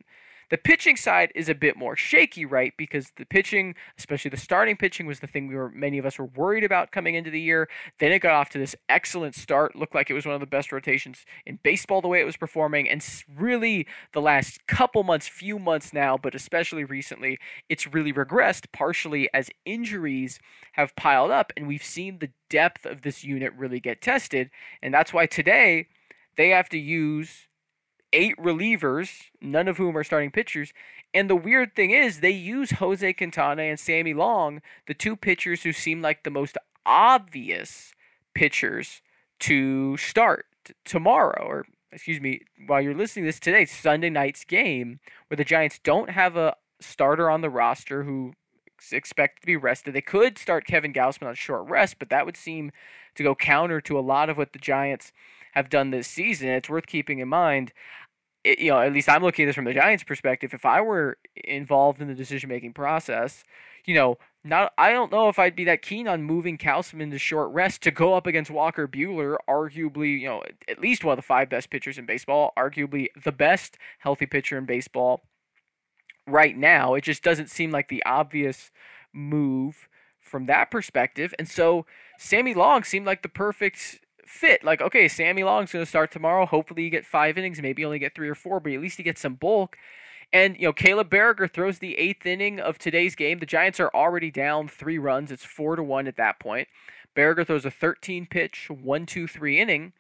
The 0.56 0.62
pitching 0.62 0.96
side 0.96 1.34
is 1.36 1.50
a 1.50 1.54
bit 1.54 1.76
more 1.76 1.98
shaky, 1.98 2.46
right? 2.46 2.72
Because 2.78 3.12
the 3.18 3.26
pitching, 3.26 3.76
especially 3.98 4.30
the 4.30 4.38
starting 4.38 4.78
pitching, 4.78 5.06
was 5.06 5.20
the 5.20 5.28
thing 5.28 5.48
we 5.50 5.56
were 5.56 5.70
many 5.70 5.98
of 5.98 6.06
us 6.06 6.18
were 6.18 6.28
worried 6.28 6.64
about 6.64 6.94
coming 6.94 7.14
into 7.14 7.30
the 7.30 7.42
year. 7.42 7.68
Then 8.00 8.14
it 8.14 8.20
got 8.20 8.32
off 8.32 8.52
to 8.52 8.58
this 8.58 8.74
excellent 8.88 9.36
start. 9.36 9.76
Looked 9.76 9.94
like 9.94 10.10
it 10.10 10.14
was 10.14 10.26
one 10.26 10.34
of 10.34 10.40
the 10.40 10.48
best 10.48 10.72
rotations 10.72 11.26
in 11.46 11.60
baseball 11.62 12.00
the 12.00 12.08
way 12.08 12.22
it 12.22 12.26
was 12.26 12.38
performing. 12.38 12.88
And 12.88 13.06
really 13.36 13.86
the 14.14 14.22
last 14.22 14.66
couple 14.66 15.04
months, 15.04 15.28
few 15.28 15.60
months 15.60 15.92
now, 15.92 16.16
but 16.16 16.34
especially 16.34 16.86
recently, 16.86 17.38
it's 17.68 17.94
really 17.94 18.14
regressed, 18.14 18.68
partially 18.72 19.28
as 19.34 19.50
injuries 19.66 20.40
have 20.76 20.96
piled 20.96 21.32
up, 21.32 21.52
and 21.58 21.68
we've 21.68 21.84
seen 21.84 22.20
the 22.20 22.32
depth 22.50 22.86
of 22.86 23.02
this 23.02 23.26
unit 23.26 23.52
really 23.58 23.82
get 23.82 24.02
tested. 24.02 24.50
And 24.82 24.94
that's 24.94 25.12
why 25.12 25.26
today 25.26 25.88
they 26.38 26.52
have 26.52 26.70
to 26.70 26.78
use 26.78 27.50
eight 28.16 28.36
relievers, 28.38 29.30
none 29.42 29.68
of 29.68 29.78
whom 29.78 29.96
are 29.98 30.04
starting 30.04 30.32
pitchers. 30.32 30.74
And 31.14 31.30
the 31.30 31.36
weird 31.36 31.76
thing 31.76 31.92
is, 31.92 32.22
they 32.22 32.32
use 32.32 32.72
Jose 32.72 33.14
Quintana 33.14 33.64
and 33.64 33.80
Sammy 33.80 34.14
Long, 34.14 34.62
the 34.88 34.94
two 34.94 35.16
pitchers 35.16 35.64
who 35.64 35.74
seem 35.74 36.02
like 36.02 36.24
the 36.24 36.32
most 36.32 36.58
obvious 36.86 37.94
pitchers 38.34 39.02
to 39.42 39.98
start 39.98 40.46
tomorrow, 40.84 41.46
or 41.46 41.66
excuse 41.92 42.20
me, 42.20 42.42
while 42.66 42.82
you're 42.82 42.96
listening 42.96 43.26
to 43.26 43.30
this 43.30 43.40
today, 43.40 43.66
Sunday 43.66 44.10
night's 44.10 44.44
game, 44.44 45.00
where 45.28 45.38
the 45.38 45.44
Giants 45.44 45.80
don't 45.84 46.10
have 46.10 46.36
a 46.36 46.56
starter 46.80 47.30
on 47.30 47.42
the 47.42 47.50
roster 47.50 48.04
who 48.04 48.34
expect 48.92 49.42
to 49.42 49.48
be 49.48 49.56
rested. 49.56 49.94
They 49.94 50.02
could 50.02 50.38
start 50.38 50.68
Kevin 50.68 50.94
Gausman 50.94 51.28
on 51.28 51.36
short 51.36 51.68
rest, 51.68 51.98
but 52.00 52.10
that 52.10 52.26
would 52.26 52.38
seem 52.38 52.72
to 53.16 53.24
go 53.24 53.36
counter 53.36 53.80
to 53.82 53.98
a 53.98 54.02
lot 54.02 54.30
of 54.30 54.38
what 54.38 54.54
the 54.54 54.60
Giants 54.60 55.12
have 55.54 55.70
done 55.70 55.92
this 55.92 56.08
season. 56.08 56.50
It's 56.50 56.70
worth 56.70 56.86
keeping 56.86 57.20
in 57.20 57.30
mind 57.30 57.72
it, 58.46 58.60
you 58.60 58.72
know, 58.72 58.80
at 58.80 58.94
least 58.94 59.10
I'm 59.10 59.24
looking 59.24 59.44
at 59.44 59.48
this 59.48 59.56
from 59.56 59.66
the 59.66 59.74
Giants' 59.74 60.04
perspective. 60.04 60.54
If 60.54 60.66
I 60.66 60.80
were 60.80 61.18
involved 61.36 62.00
in 62.00 62.08
the 62.08 62.14
decision 62.14 62.48
making 62.48 62.74
process, 62.74 63.44
you 63.86 63.96
know, 63.96 64.18
not 64.44 64.72
I 64.78 64.92
don't 64.92 65.12
know 65.12 65.28
if 65.28 65.40
I'd 65.40 65.56
be 65.56 65.66
that 65.66 65.82
keen 65.82 66.08
on 66.08 66.24
moving 66.24 66.58
Gausman 66.58 67.12
to 67.12 67.18
short 67.18 67.52
rest 67.52 67.82
to 67.84 67.92
go 67.92 68.14
up 68.14 68.28
against 68.28 68.52
Walker 68.52 68.88
Buehler, 68.88 69.38
arguably, 69.50 70.20
you 70.20 70.28
know, 70.28 70.44
at 70.70 70.80
least 70.80 71.04
one 71.04 71.14
of 71.14 71.18
the 71.18 71.24
five 71.24 71.50
best 71.50 71.72
pitchers 71.72 71.98
in 71.98 72.06
baseball, 72.06 72.54
arguably 72.58 73.08
the 73.22 73.32
best 73.32 73.78
healthy 74.00 74.28
pitcher 74.28 74.58
in 74.58 74.66
baseball 74.66 75.24
right 76.28 76.56
now. 76.56 76.94
It 76.94 77.02
just 77.02 77.24
doesn't 77.24 77.50
seem 77.50 77.72
like 77.72 77.90
the 77.90 78.04
obvious 78.06 78.72
move 79.12 79.90
from 80.20 80.46
that 80.46 80.70
perspective. 80.70 81.34
And 81.40 81.48
so 81.48 81.86
Sammy 82.20 82.54
Long 82.54 82.84
seemed 82.84 83.06
like 83.08 83.24
the 83.24 83.30
perfect 83.30 84.05
fit. 84.26 84.64
Like, 84.64 84.82
okay, 84.82 85.08
Sammy 85.08 85.44
Long's 85.44 85.72
going 85.72 85.84
to 85.84 85.90
start 85.90 86.12
tomorrow. 86.12 86.46
Hopefully, 86.46 86.84
you 86.84 86.90
get 86.90 87.06
five 87.06 87.38
innings, 87.38 87.62
maybe 87.62 87.86
only 87.86 88.00
get 88.00 88.16
three 88.16 88.30
or 88.30 88.36
four, 88.36 88.60
but 88.60 88.74
at 88.74 88.82
least 88.82 88.98
you 88.98 89.04
get 89.04 89.18
some 89.18 89.36
bulk. 89.36 89.78
And, 90.34 90.56
you 90.58 90.64
know, 90.64 90.74
Caleb 90.74 91.10
Baragar 91.10 91.52
throws 91.52 91.80
the 91.80 91.98
eighth 91.98 92.26
inning 92.26 92.60
of 92.60 92.78
today's 92.78 93.16
game. 93.16 93.40
The 93.40 93.46
Giants 93.46 93.80
are 93.80 93.92
already 93.94 94.32
down 94.32 94.68
three 94.68 94.98
runs. 94.98 95.32
It's 95.32 95.46
four 95.46 95.76
to 95.76 95.84
one 95.84 96.08
at 96.08 96.18
that 96.18 96.40
point. 96.40 96.68
Baragar 97.16 97.48
throws 97.48 97.66
a 97.66 97.72
13 97.72 98.28
pitch, 98.28 98.70
one, 98.70 99.06
two, 99.06 99.28
three 99.28 99.60
inning. 99.60 99.94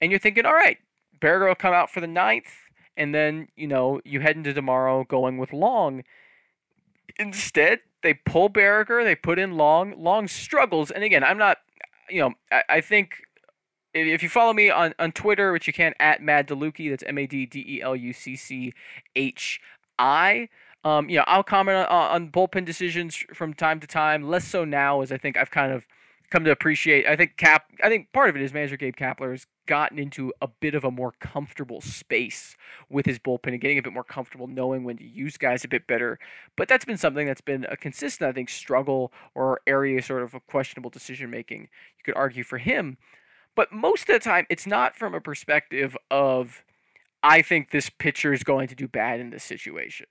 And 0.00 0.10
you're 0.10 0.20
thinking, 0.20 0.46
all 0.46 0.54
right, 0.54 0.78
Baragar 1.20 1.48
will 1.48 1.54
come 1.54 1.74
out 1.74 1.90
for 1.90 2.00
the 2.00 2.06
ninth. 2.06 2.52
And 2.96 3.14
then, 3.14 3.48
you 3.56 3.66
know, 3.66 4.00
you 4.04 4.20
head 4.20 4.36
into 4.36 4.52
tomorrow 4.52 5.04
going 5.04 5.38
with 5.38 5.52
Long. 5.52 6.04
Instead, 7.18 7.80
they 8.02 8.14
pull 8.14 8.50
Baragar, 8.50 9.02
they 9.04 9.14
put 9.14 9.38
in 9.38 9.56
Long. 9.56 9.94
Long 9.96 10.28
struggles. 10.28 10.90
And 10.90 11.02
again, 11.02 11.24
I'm 11.24 11.38
not, 11.38 11.58
you 12.08 12.20
know, 12.20 12.34
I, 12.50 12.62
I 12.68 12.80
think 12.80 13.22
if 13.94 14.22
you 14.22 14.28
follow 14.28 14.52
me 14.52 14.70
on, 14.70 14.94
on 14.98 15.12
Twitter, 15.12 15.52
which 15.52 15.66
you 15.66 15.72
can 15.72 15.94
at 16.00 16.22
Mad 16.22 16.48
DeLucchi, 16.48 16.90
that's 16.90 17.02
M 17.04 17.18
A 17.18 17.26
D 17.26 17.46
D 17.46 17.64
E 17.66 17.82
L 17.82 17.96
U 17.96 18.12
C 18.12 18.36
C 18.36 18.72
H 19.16 19.60
I. 19.98 20.48
Um, 20.84 21.08
you 21.08 21.18
know, 21.18 21.24
I'll 21.26 21.44
comment 21.44 21.88
on, 21.88 22.10
on 22.10 22.30
bullpen 22.30 22.64
decisions 22.64 23.14
from 23.32 23.54
time 23.54 23.80
to 23.80 23.86
time. 23.86 24.28
Less 24.28 24.46
so 24.46 24.64
now, 24.64 25.00
as 25.00 25.12
I 25.12 25.16
think 25.16 25.36
I've 25.36 25.50
kind 25.50 25.72
of 25.72 25.86
come 26.32 26.44
to 26.44 26.50
appreciate. 26.50 27.06
I 27.06 27.14
think 27.14 27.36
Cap. 27.36 27.66
I 27.84 27.88
think 27.88 28.10
part 28.12 28.30
of 28.30 28.36
it 28.36 28.42
is 28.42 28.54
manager 28.54 28.78
Gabe 28.78 28.96
Kapler 28.96 29.32
has 29.32 29.46
gotten 29.66 29.98
into 29.98 30.32
a 30.40 30.48
bit 30.48 30.74
of 30.74 30.82
a 30.82 30.90
more 30.90 31.12
comfortable 31.20 31.80
space 31.80 32.56
with 32.88 33.04
his 33.06 33.18
bullpen 33.18 33.48
and 33.48 33.60
getting 33.60 33.78
a 33.78 33.82
bit 33.82 33.92
more 33.92 34.02
comfortable 34.02 34.46
knowing 34.46 34.82
when 34.82 34.96
to 34.96 35.04
use 35.04 35.36
guys 35.36 35.62
a 35.62 35.68
bit 35.68 35.86
better. 35.86 36.18
But 36.56 36.68
that's 36.68 36.86
been 36.86 36.96
something 36.96 37.26
that's 37.26 37.42
been 37.42 37.66
a 37.68 37.76
consistent, 37.76 38.28
I 38.28 38.32
think, 38.32 38.48
struggle 38.48 39.12
or 39.34 39.60
area 39.66 40.02
sort 40.02 40.22
of 40.22 40.34
a 40.34 40.40
questionable 40.40 40.90
decision 40.90 41.30
making. 41.30 41.68
You 41.98 42.04
could 42.04 42.16
argue 42.16 42.44
for 42.44 42.58
him, 42.58 42.96
but 43.54 43.72
most 43.72 44.08
of 44.08 44.14
the 44.14 44.20
time, 44.20 44.46
it's 44.48 44.66
not 44.66 44.96
from 44.96 45.14
a 45.14 45.20
perspective 45.20 45.96
of 46.10 46.64
I 47.22 47.42
think 47.42 47.70
this 47.70 47.90
pitcher 47.90 48.32
is 48.32 48.42
going 48.42 48.68
to 48.68 48.74
do 48.74 48.88
bad 48.88 49.20
in 49.20 49.30
this 49.30 49.44
situation. 49.44 50.06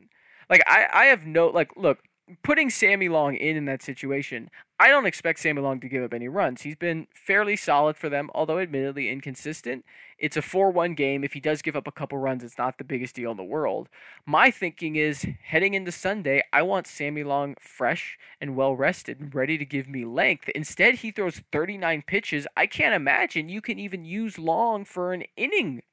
Like 0.50 0.64
I, 0.68 0.88
I 0.92 1.06
have 1.06 1.26
no 1.26 1.48
like 1.48 1.76
look 1.76 2.00
putting 2.44 2.70
Sammy 2.70 3.10
Long 3.10 3.36
in 3.36 3.58
in 3.58 3.66
that 3.66 3.82
situation, 3.82 4.50
I 4.80 4.90
don't 4.90 5.06
expect 5.06 5.40
Sammy 5.40 5.62
Long 5.62 5.80
to 5.80 5.88
give 5.88 6.04
up 6.04 6.14
any 6.14 6.28
runs. 6.28 6.64
He's 6.64 6.76
been 6.76 7.08
fairly 7.14 7.56
solid 7.56 7.98
for 7.98 8.10
them, 8.10 8.30
although 8.34 8.60
admittedly 8.60 9.10
inconsistent. 9.10 9.86
It's 10.18 10.38
a 10.38 10.42
4 10.42 10.72
1 10.72 10.94
game. 10.96 11.24
If 11.24 11.34
he 11.34 11.40
does 11.40 11.62
give 11.62 11.76
up 11.76 11.88
a 11.88 11.92
couple 11.92 12.18
runs, 12.18 12.44
it's 12.44 12.58
not 12.58 12.78
the 12.78 12.84
biggest 12.84 13.16
deal 13.16 13.32
in 13.32 13.38
the 13.38 13.44
world. 13.44 13.90
My 14.26 14.52
thinking 14.52 14.96
is 14.96 15.26
heading 15.44 15.74
into 15.74 15.92
Sunday, 15.92 16.44
I 16.52 16.62
want 16.62 16.88
Sammy 16.88 17.24
Long 17.24 17.56
fresh 17.60 18.18
and 18.40 18.56
well 18.56 18.76
rested 18.76 19.20
and 19.20 19.34
ready 19.34 19.58
to 19.58 19.66
give 19.66 19.88
me 19.88 20.06
length. 20.06 20.50
Instead, 20.50 20.96
he 20.96 21.12
throws 21.12 21.42
39 21.52 22.04
pitches. 22.08 22.48
I 22.58 22.68
can't 22.68 22.96
imagine 22.96 23.50
you 23.50 23.62
can 23.62 23.80
even 23.80 24.06
use 24.06 24.38
Long 24.38 24.86
for 24.86 25.14
an 25.14 25.24
inning 25.36 25.84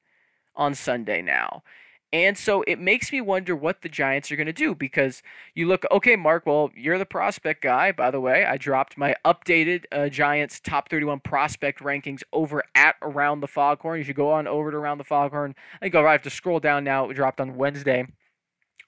on 0.55 0.75
Sunday 0.75 1.21
now. 1.21 1.63
And 2.11 2.37
so 2.37 2.63
it 2.63 2.79
makes 2.79 3.11
me 3.11 3.21
wonder 3.21 3.55
what 3.55 3.83
the 3.83 3.89
Giants 3.89 4.31
are 4.31 4.35
going 4.35 4.47
to 4.47 4.53
do 4.53 4.73
because 4.73 5.21
you 5.53 5.67
look, 5.67 5.85
okay, 5.91 6.15
Mark, 6.15 6.47
well, 6.47 6.71
you're 6.75 6.97
the 6.97 7.05
prospect 7.05 7.61
guy. 7.61 7.91
By 7.91 8.09
the 8.09 8.19
way, 8.19 8.45
I 8.45 8.57
dropped 8.57 8.97
my 8.97 9.15
updated 9.23 9.83
uh, 9.91 10.09
Giants 10.09 10.59
top 10.59 10.89
31 10.89 11.19
prospect 11.19 11.81
rankings 11.81 12.23
over 12.33 12.63
at 12.73 12.95
Around 13.03 13.41
the 13.41 13.47
Foghorn. 13.47 13.99
You 13.99 14.03
should 14.03 14.15
go 14.15 14.31
on 14.31 14.47
over 14.47 14.71
to 14.71 14.77
Around 14.77 14.97
the 14.97 15.03
Foghorn. 15.03 15.53
I 15.75 15.85
think 15.85 15.95
I 15.95 16.11
have 16.11 16.23
to 16.23 16.31
scroll 16.31 16.59
down 16.59 16.83
now. 16.83 17.07
It 17.09 17.13
dropped 17.13 17.39
on 17.39 17.55
Wednesday. 17.55 18.07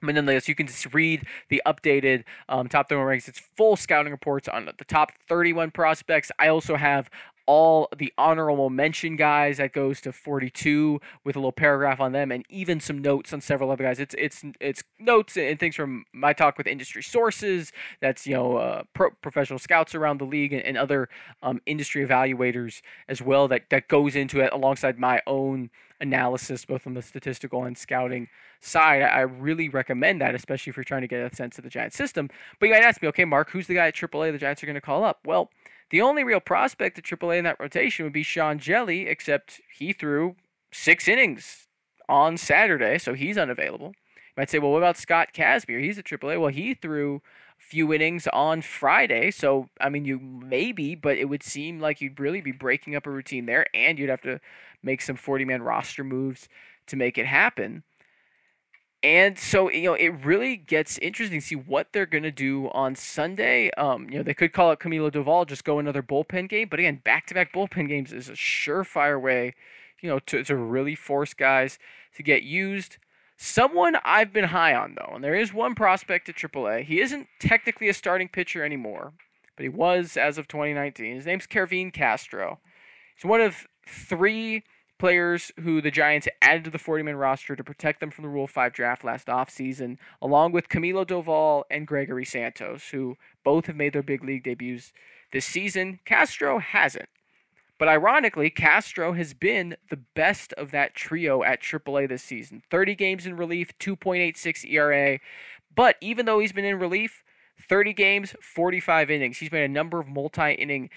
But 0.01 0.15
nonetheless, 0.15 0.47
you 0.47 0.55
can 0.55 0.65
just 0.65 0.91
read 0.95 1.27
the 1.49 1.61
updated 1.63 2.23
um, 2.49 2.67
top 2.67 2.89
31 2.89 3.05
rankings. 3.05 3.27
It's 3.27 3.41
full 3.55 3.75
scouting 3.75 4.11
reports 4.11 4.47
on 4.47 4.65
the 4.65 4.85
top 4.85 5.11
31 5.27 5.69
prospects. 5.69 6.31
I 6.39 6.47
also 6.47 6.75
have 6.75 7.07
all 7.51 7.89
the 7.97 8.13
honorable 8.17 8.69
mention 8.69 9.17
guys 9.17 9.57
that 9.57 9.73
goes 9.73 9.99
to 9.99 10.13
42 10.13 11.01
with 11.25 11.35
a 11.35 11.39
little 11.39 11.51
paragraph 11.51 11.99
on 11.99 12.13
them 12.13 12.31
and 12.31 12.45
even 12.47 12.79
some 12.79 12.99
notes 12.99 13.33
on 13.33 13.41
several 13.41 13.69
other 13.69 13.83
guys. 13.83 13.99
It's 13.99 14.15
it's 14.17 14.41
it's 14.61 14.85
notes 14.97 15.35
and 15.35 15.59
things 15.59 15.75
from 15.75 16.05
my 16.13 16.31
talk 16.31 16.57
with 16.57 16.65
industry 16.65 17.03
sources. 17.03 17.73
That's 17.99 18.25
you 18.25 18.35
know 18.35 18.55
uh, 18.55 18.83
pro- 18.93 19.09
professional 19.21 19.59
scouts 19.59 19.93
around 19.93 20.21
the 20.21 20.25
league 20.25 20.53
and, 20.53 20.63
and 20.63 20.77
other 20.77 21.09
um, 21.43 21.59
industry 21.65 22.07
evaluators 22.07 22.81
as 23.09 23.21
well 23.21 23.49
that 23.49 23.69
that 23.69 23.89
goes 23.89 24.15
into 24.15 24.39
it 24.39 24.53
alongside 24.53 24.97
my 24.97 25.21
own 25.27 25.71
analysis 25.99 26.65
both 26.65 26.87
on 26.87 26.93
the 26.93 27.01
statistical 27.01 27.65
and 27.65 27.77
scouting 27.77 28.29
side. 28.61 29.01
I 29.01 29.19
really 29.19 29.67
recommend 29.67 30.21
that 30.21 30.35
especially 30.35 30.71
if 30.71 30.77
you're 30.77 30.85
trying 30.85 31.01
to 31.01 31.07
get 31.07 31.19
a 31.19 31.35
sense 31.35 31.57
of 31.57 31.65
the 31.65 31.69
giant 31.69 31.91
system. 31.91 32.29
But 32.61 32.67
you 32.67 32.71
might 32.75 32.83
ask 32.83 33.01
me 33.01 33.09
okay 33.09 33.25
mark 33.25 33.49
who's 33.49 33.67
the 33.67 33.75
guy 33.75 33.87
at 33.87 33.95
aaa 33.95 34.31
the 34.31 34.37
giants 34.37 34.63
are 34.63 34.67
going 34.67 34.75
to 34.75 34.81
call 34.81 35.03
up? 35.03 35.19
Well 35.25 35.49
the 35.91 36.01
only 36.01 36.23
real 36.23 36.39
prospect 36.39 36.97
at 36.97 37.03
AAA 37.03 37.37
in 37.37 37.43
that 37.43 37.59
rotation 37.59 38.05
would 38.05 38.13
be 38.13 38.23
Sean 38.23 38.59
Hjelle, 38.59 39.07
except 39.07 39.61
he 39.77 39.93
threw 39.93 40.35
six 40.71 41.07
innings 41.07 41.67
on 42.09 42.37
Saturday, 42.37 42.97
so 42.97 43.13
he's 43.13 43.37
unavailable. 43.37 43.87
You 43.87 44.33
might 44.37 44.49
say, 44.49 44.59
well, 44.59 44.71
what 44.71 44.77
about 44.79 44.97
Scott 44.97 45.29
Kazmir? 45.33 45.81
He's 45.81 45.99
at 45.99 46.05
AAA. 46.05 46.39
Well, 46.39 46.49
he 46.49 46.73
threw 46.73 47.17
a 47.17 47.61
few 47.61 47.93
innings 47.93 48.27
on 48.31 48.61
Friday, 48.61 49.31
so 49.31 49.69
I 49.79 49.89
mean, 49.89 50.05
you 50.05 50.19
maybe, 50.19 50.95
but 50.95 51.17
it 51.17 51.25
would 51.25 51.43
seem 51.43 51.79
like 51.79 51.99
you'd 51.99 52.19
really 52.19 52.41
be 52.41 52.53
breaking 52.53 52.95
up 52.95 53.05
a 53.05 53.11
routine 53.11 53.45
there, 53.45 53.67
and 53.73 53.99
you'd 53.99 54.09
have 54.09 54.21
to 54.21 54.39
make 54.81 55.01
some 55.01 55.17
40 55.17 55.43
man 55.45 55.61
roster 55.61 56.03
moves 56.03 56.47
to 56.87 56.95
make 56.95 57.17
it 57.17 57.25
happen. 57.25 57.83
And 59.03 59.39
so 59.39 59.69
you 59.71 59.83
know, 59.83 59.93
it 59.95 60.09
really 60.23 60.55
gets 60.55 60.97
interesting 60.99 61.39
to 61.39 61.45
see 61.45 61.55
what 61.55 61.91
they're 61.91 62.05
gonna 62.05 62.31
do 62.31 62.69
on 62.69 62.95
Sunday. 62.95 63.71
Um, 63.71 64.09
you 64.09 64.17
know, 64.17 64.23
they 64.23 64.33
could 64.33 64.53
call 64.53 64.71
it 64.71 64.79
Camilo 64.79 65.11
Doval, 65.11 65.47
just 65.47 65.63
go 65.63 65.79
another 65.79 66.03
bullpen 66.03 66.49
game. 66.49 66.67
But 66.69 66.79
again, 66.79 67.01
back-to-back 67.03 67.51
bullpen 67.53 67.87
games 67.87 68.13
is 68.13 68.29
a 68.29 68.33
surefire 68.33 69.19
way, 69.19 69.55
you 70.01 70.09
know, 70.09 70.19
to 70.19 70.43
to 70.43 70.55
really 70.55 70.95
force 70.95 71.33
guys 71.33 71.79
to 72.15 72.23
get 72.23 72.43
used. 72.43 72.97
Someone 73.37 73.95
I've 74.05 74.31
been 74.31 74.45
high 74.45 74.75
on 74.75 74.95
though, 74.95 75.15
and 75.15 75.23
there 75.23 75.33
is 75.33 75.51
one 75.51 75.73
prospect 75.73 76.29
at 76.29 76.35
AAA. 76.35 76.83
He 76.83 77.01
isn't 77.01 77.27
technically 77.39 77.89
a 77.89 77.93
starting 77.93 78.29
pitcher 78.29 78.63
anymore, 78.63 79.13
but 79.55 79.63
he 79.63 79.69
was 79.69 80.15
as 80.15 80.37
of 80.37 80.47
2019. 80.47 81.15
His 81.15 81.25
name's 81.25 81.47
Kervin 81.47 81.91
Castro. 81.91 82.59
He's 83.15 83.25
one 83.25 83.41
of 83.41 83.65
three 83.87 84.63
players 85.01 85.51
who 85.59 85.81
the 85.81 85.89
Giants 85.89 86.27
added 86.43 86.63
to 86.65 86.69
the 86.69 86.77
40 86.77 87.01
man 87.01 87.15
roster 87.15 87.55
to 87.55 87.63
protect 87.63 88.01
them 88.01 88.11
from 88.11 88.21
the 88.21 88.29
Rule 88.29 88.45
5 88.45 88.71
draft 88.71 89.03
last 89.03 89.25
offseason, 89.25 89.97
along 90.21 90.51
with 90.51 90.69
Camilo 90.69 91.03
Doval 91.03 91.63
and 91.71 91.87
Gregory 91.87 92.23
Santos, 92.23 92.89
who 92.89 93.17
both 93.43 93.65
have 93.65 93.75
made 93.75 93.93
their 93.93 94.03
big 94.03 94.23
league 94.23 94.43
debuts 94.43 94.93
this 95.33 95.43
season. 95.43 96.01
Castro 96.05 96.59
hasn't. 96.59 97.09
But 97.79 97.87
ironically, 97.87 98.51
Castro 98.51 99.13
has 99.13 99.33
been 99.33 99.75
the 99.89 99.97
best 99.97 100.53
of 100.53 100.69
that 100.69 100.93
trio 100.93 101.41
at 101.41 101.63
AAA 101.63 102.07
this 102.07 102.21
season 102.21 102.61
30 102.69 102.93
games 102.93 103.25
in 103.25 103.35
relief, 103.35 103.75
2.86 103.79 104.69
ERA. 104.69 105.17
But 105.75 105.95
even 105.99 106.27
though 106.27 106.37
he's 106.37 106.53
been 106.53 106.63
in 106.63 106.77
relief, 106.77 107.23
30 107.67 107.93
games, 107.93 108.35
45 108.41 109.09
innings. 109.09 109.37
He's 109.37 109.51
made 109.51 109.63
a 109.63 109.67
number 109.67 109.99
of 109.99 110.07
multi 110.07 110.51
inning 110.53 110.89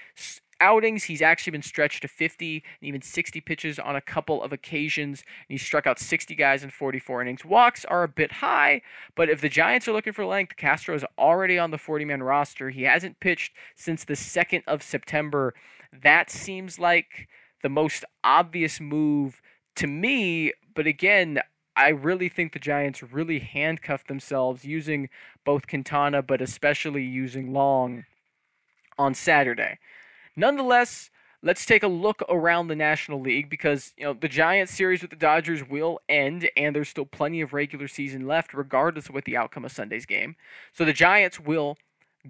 outings, 0.60 1.04
he's 1.04 1.22
actually 1.22 1.52
been 1.52 1.62
stretched 1.62 2.02
to 2.02 2.08
50 2.08 2.62
and 2.80 2.88
even 2.88 3.02
60 3.02 3.40
pitches 3.40 3.78
on 3.78 3.96
a 3.96 4.00
couple 4.00 4.42
of 4.42 4.52
occasions. 4.52 5.22
And 5.48 5.54
he 5.54 5.58
struck 5.58 5.86
out 5.86 5.98
60 5.98 6.34
guys 6.34 6.64
in 6.64 6.70
44 6.70 7.22
innings. 7.22 7.44
Walks 7.44 7.84
are 7.84 8.02
a 8.02 8.08
bit 8.08 8.32
high, 8.32 8.82
but 9.14 9.28
if 9.28 9.40
the 9.40 9.48
Giants 9.48 9.88
are 9.88 9.92
looking 9.92 10.12
for 10.12 10.24
length, 10.24 10.56
Castro 10.56 10.94
is 10.94 11.04
already 11.18 11.58
on 11.58 11.70
the 11.70 11.78
40 11.78 12.04
man 12.04 12.22
roster. 12.22 12.70
He 12.70 12.82
hasn't 12.82 13.20
pitched 13.20 13.52
since 13.74 14.04
the 14.04 14.14
2nd 14.14 14.62
of 14.66 14.82
September. 14.82 15.54
That 15.92 16.30
seems 16.30 16.78
like 16.78 17.28
the 17.62 17.68
most 17.68 18.04
obvious 18.22 18.80
move 18.80 19.40
to 19.76 19.86
me, 19.86 20.52
but 20.74 20.86
again, 20.86 21.40
I 21.76 21.88
really 21.88 22.28
think 22.28 22.52
the 22.52 22.58
Giants 22.58 23.02
really 23.02 23.40
handcuffed 23.40 24.06
themselves 24.06 24.64
using 24.64 25.08
both 25.44 25.66
Quintana, 25.66 26.22
but 26.22 26.40
especially 26.40 27.02
using 27.02 27.52
Long 27.52 28.04
on 28.96 29.14
Saturday. 29.14 29.78
Nonetheless, 30.36 31.10
let's 31.42 31.66
take 31.66 31.82
a 31.82 31.88
look 31.88 32.22
around 32.28 32.68
the 32.68 32.76
National 32.76 33.20
League 33.20 33.48
because 33.50 33.92
you 33.96 34.04
know 34.04 34.14
the 34.14 34.28
Giants 34.28 34.74
series 34.74 35.02
with 35.02 35.10
the 35.10 35.16
Dodgers 35.16 35.68
will 35.68 36.00
end, 36.08 36.48
and 36.56 36.74
there's 36.74 36.88
still 36.88 37.06
plenty 37.06 37.40
of 37.40 37.52
regular 37.52 37.88
season 37.88 38.26
left, 38.26 38.54
regardless 38.54 39.08
of 39.08 39.14
what 39.14 39.24
the 39.24 39.36
outcome 39.36 39.64
of 39.64 39.72
Sunday's 39.72 40.06
game. 40.06 40.36
So 40.72 40.84
the 40.84 40.92
Giants 40.92 41.38
will 41.38 41.76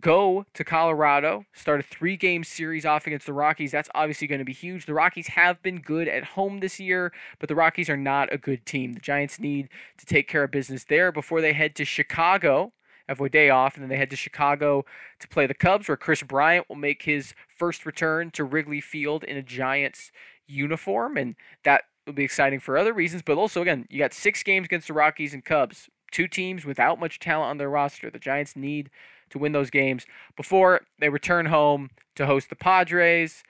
go 0.00 0.44
to 0.54 0.64
Colorado, 0.64 1.46
start 1.52 1.78
a 1.78 1.82
three-game 1.84 2.42
series 2.42 2.84
off 2.84 3.06
against 3.06 3.26
the 3.26 3.32
Rockies. 3.32 3.70
That's 3.70 3.88
obviously 3.94 4.26
going 4.26 4.40
to 4.40 4.44
be 4.44 4.52
huge. 4.52 4.86
The 4.86 4.94
Rockies 4.94 5.28
have 5.28 5.62
been 5.62 5.80
good 5.80 6.08
at 6.08 6.24
home 6.24 6.58
this 6.58 6.80
year, 6.80 7.12
but 7.38 7.48
the 7.48 7.54
Rockies 7.54 7.88
are 7.88 7.96
not 7.96 8.32
a 8.32 8.38
good 8.38 8.66
team. 8.66 8.94
The 8.94 9.00
Giants 9.00 9.38
need 9.38 9.68
to 9.98 10.04
take 10.04 10.26
care 10.26 10.42
of 10.42 10.50
business 10.50 10.82
there 10.82 11.12
before 11.12 11.40
they 11.40 11.52
head 11.52 11.76
to 11.76 11.84
Chicago 11.84 12.72
have 13.08 13.20
a 13.20 13.28
day 13.28 13.50
off, 13.50 13.74
and 13.74 13.82
then 13.82 13.88
they 13.88 13.96
head 13.96 14.10
to 14.10 14.16
Chicago 14.16 14.84
to 15.20 15.28
play 15.28 15.46
the 15.46 15.54
Cubs, 15.54 15.88
where 15.88 15.96
Kris 15.96 16.22
Bryant 16.22 16.68
will 16.68 16.76
make 16.76 17.02
his 17.02 17.34
first 17.48 17.84
return 17.84 18.30
to 18.32 18.44
Wrigley 18.44 18.80
Field 18.80 19.24
in 19.24 19.36
a 19.36 19.42
Giants 19.42 20.10
uniform, 20.46 21.16
and 21.16 21.36
that 21.64 21.84
will 22.06 22.12
be 22.12 22.24
exciting 22.24 22.60
for 22.60 22.76
other 22.76 22.92
reasons. 22.92 23.22
But 23.22 23.38
also, 23.38 23.62
again, 23.62 23.86
you 23.90 23.98
got 23.98 24.12
six 24.12 24.42
games 24.42 24.66
against 24.66 24.88
the 24.88 24.94
Rockies 24.94 25.34
and 25.34 25.44
Cubs, 25.44 25.88
two 26.10 26.28
teams 26.28 26.64
without 26.64 27.00
much 27.00 27.18
talent 27.18 27.50
on 27.50 27.58
their 27.58 27.70
roster. 27.70 28.10
The 28.10 28.18
Giants 28.18 28.56
need 28.56 28.90
to 29.30 29.38
win 29.38 29.52
those 29.52 29.70
games 29.70 30.06
before 30.36 30.82
they 30.98 31.08
return 31.08 31.46
home 31.46 31.90
to 32.16 32.26
host 32.26 32.50
the 32.50 32.56
Padres, 32.56 33.42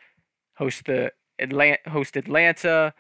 host 0.57 0.87
the 0.87 1.13
Atlanta, 1.39 1.79
host 1.89 2.17
Atlanta, 2.17 2.95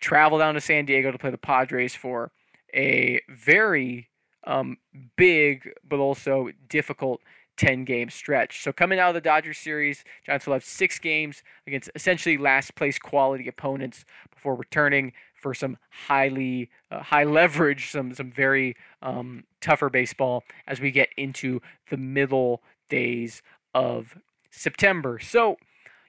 travel 0.00 0.38
down 0.38 0.54
to 0.54 0.60
San 0.60 0.84
Diego 0.84 1.10
to 1.10 1.18
play 1.18 1.30
the 1.30 1.38
Padres 1.38 1.94
for 1.94 2.32
a 2.74 3.20
very 3.28 4.08
um, 4.46 4.78
big 5.16 5.70
but 5.86 5.98
also 5.98 6.50
difficult 6.68 7.20
10 7.56 7.84
game 7.84 8.10
stretch. 8.10 8.62
So 8.62 8.72
coming 8.72 8.98
out 8.98 9.08
of 9.08 9.14
the 9.14 9.20
Dodgers 9.20 9.58
series, 9.58 10.04
Giants 10.24 10.46
will 10.46 10.54
have 10.54 10.64
six 10.64 10.98
games 10.98 11.42
against 11.66 11.90
essentially 11.94 12.36
last 12.36 12.74
place 12.74 12.98
quality 12.98 13.48
opponents 13.48 14.04
before 14.32 14.54
returning 14.54 15.12
for 15.34 15.54
some 15.54 15.78
highly 16.08 16.70
uh, 16.90 17.02
high 17.02 17.24
leverage, 17.24 17.90
some 17.90 18.14
some 18.14 18.30
very 18.30 18.76
um, 19.02 19.44
tougher 19.60 19.88
baseball 19.88 20.44
as 20.66 20.80
we 20.80 20.90
get 20.90 21.08
into 21.16 21.60
the 21.90 21.96
middle 21.96 22.62
days 22.88 23.42
of 23.74 24.18
September. 24.50 25.18
So, 25.18 25.56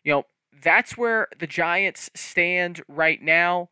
you 0.03 0.12
know, 0.13 0.24
that's 0.62 0.98
where 0.98 1.27
the 1.38 1.48
Giants 1.48 2.10
stand 2.15 2.82
right 2.88 3.22
now. 3.22 3.70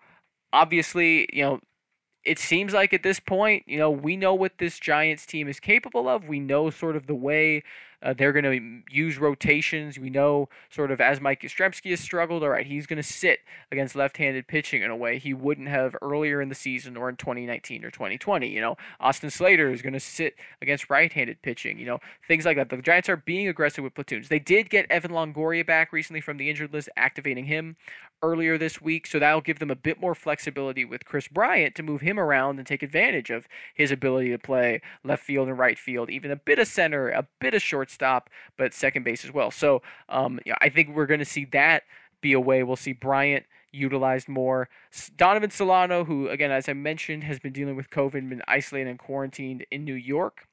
Obviously, 0.54 1.28
you 1.34 1.44
know, 1.44 1.60
it 2.26 2.40
seems 2.40 2.74
like 2.74 2.94
at 2.94 3.04
this 3.04 3.20
point, 3.20 3.64
you 3.68 3.78
know, 3.78 3.92
we 3.92 4.18
know 4.18 4.34
what 4.34 4.58
this 4.58 4.80
Giants 4.80 5.26
team 5.26 5.48
is 5.48 5.60
capable 5.60 6.10
of. 6.10 6.28
We 6.28 6.40
know 6.40 6.70
sort 6.70 6.96
of 6.96 7.08
the 7.08 7.16
way 7.16 7.64
uh, 8.06 8.14
they're 8.14 8.32
going 8.32 8.46
to 8.46 8.94
use 8.96 9.18
rotations. 9.18 9.98
We 9.98 10.12
know 10.12 10.48
sort 10.70 10.92
of 10.92 11.02
as 11.02 11.20
Mike 11.20 11.42
Yastrzemski 11.42 11.90
has 11.90 12.00
struggled, 12.00 12.44
all 12.44 12.50
right, 12.50 12.68
he's 12.68 12.86
going 12.86 12.98
to 12.98 13.04
sit 13.04 13.40
against 13.72 13.96
left-handed 13.96 14.48
pitching 14.48 14.84
in 14.84 14.92
a 14.92 14.96
way 14.96 15.18
he 15.18 15.34
wouldn't 15.34 15.68
have 15.68 15.96
earlier 16.02 16.40
in 16.40 16.50
the 16.50 16.56
season 16.56 16.96
or 16.96 17.10
in 17.10 17.18
2019 17.18 17.84
or 17.84 17.90
2020. 17.90 18.48
You 18.48 18.62
know, 18.62 18.78
Austin 19.00 19.32
Slater 19.32 19.72
is 19.72 19.82
going 19.82 19.94
to 19.94 20.00
sit 20.00 20.36
against 20.62 20.90
right-handed 20.90 21.42
pitching. 21.42 21.80
You 21.80 21.88
know, 21.88 22.00
things 22.28 22.46
like 22.46 22.58
that. 22.58 22.70
The 22.70 22.78
Giants 22.78 23.10
are 23.10 23.18
being 23.18 23.48
aggressive 23.48 23.84
with 23.84 23.96
platoons. 23.96 24.30
They 24.30 24.40
did 24.40 24.70
get 24.70 24.90
Evan 24.92 25.12
Longoria 25.12 25.66
back 25.66 25.92
recently 25.92 26.22
from 26.22 26.38
the 26.38 26.50
injured 26.50 26.74
list, 26.74 26.90
activating 26.96 27.46
him 27.46 27.76
earlier 28.22 28.58
this 28.58 28.82
week, 28.82 29.06
so 29.06 29.20
that'll 29.20 29.42
give 29.42 29.60
them 29.60 29.70
a 29.70 29.76
bit 29.76 30.00
more 30.00 30.16
flexibility 30.16 30.84
with 30.84 31.06
Kris 31.06 31.28
Bryant 31.28 31.76
to 31.76 31.84
move 31.84 32.02
him 32.02 32.20
around 32.20 32.58
and 32.58 32.68
take 32.68 32.82
advantage 32.82 33.30
of 33.30 33.48
his 33.74 33.92
ability 33.92 34.32
to 34.32 34.40
play 34.40 34.82
left 35.04 35.24
field 35.24 35.48
and 35.48 35.60
right 35.60 35.78
field, 35.78 36.10
even 36.10 36.32
a 36.32 36.36
bit 36.36 36.60
of 36.60 36.68
center, 36.68 37.10
a 37.10 37.28
bit 37.40 37.54
of 37.54 37.62
shortstop, 37.62 37.95
but 38.58 38.74
second 38.74 39.04
base 39.04 39.26
as 39.26 39.34
well. 39.34 39.52
So 39.52 39.82
um, 40.10 40.40
I 40.62 40.70
think 40.70 40.90
we're 40.90 41.06
going 41.06 41.20
to 41.20 41.26
see 41.26 41.46
that 41.52 41.84
be 42.22 42.34
a 42.34 42.40
way. 42.40 42.64
We'll 42.64 42.76
see 42.76 42.94
Bryant 42.94 43.46
utilized 43.72 44.28
more. 44.28 44.70
Donovan 45.18 45.52
Solano, 45.52 46.06
who 46.06 46.30
again, 46.30 46.52
as 46.52 46.68
I 46.70 46.74
mentioned, 46.74 47.24
has 47.24 47.40
been 47.40 47.54
dealing 47.54 47.76
with 47.76 47.90
COVID, 47.90 48.30
been 48.30 48.42
isolated 48.48 48.90
and 48.90 49.00
quarantined 49.00 49.66
in 49.70 49.84
New 49.84 49.94
York. 49.94 50.48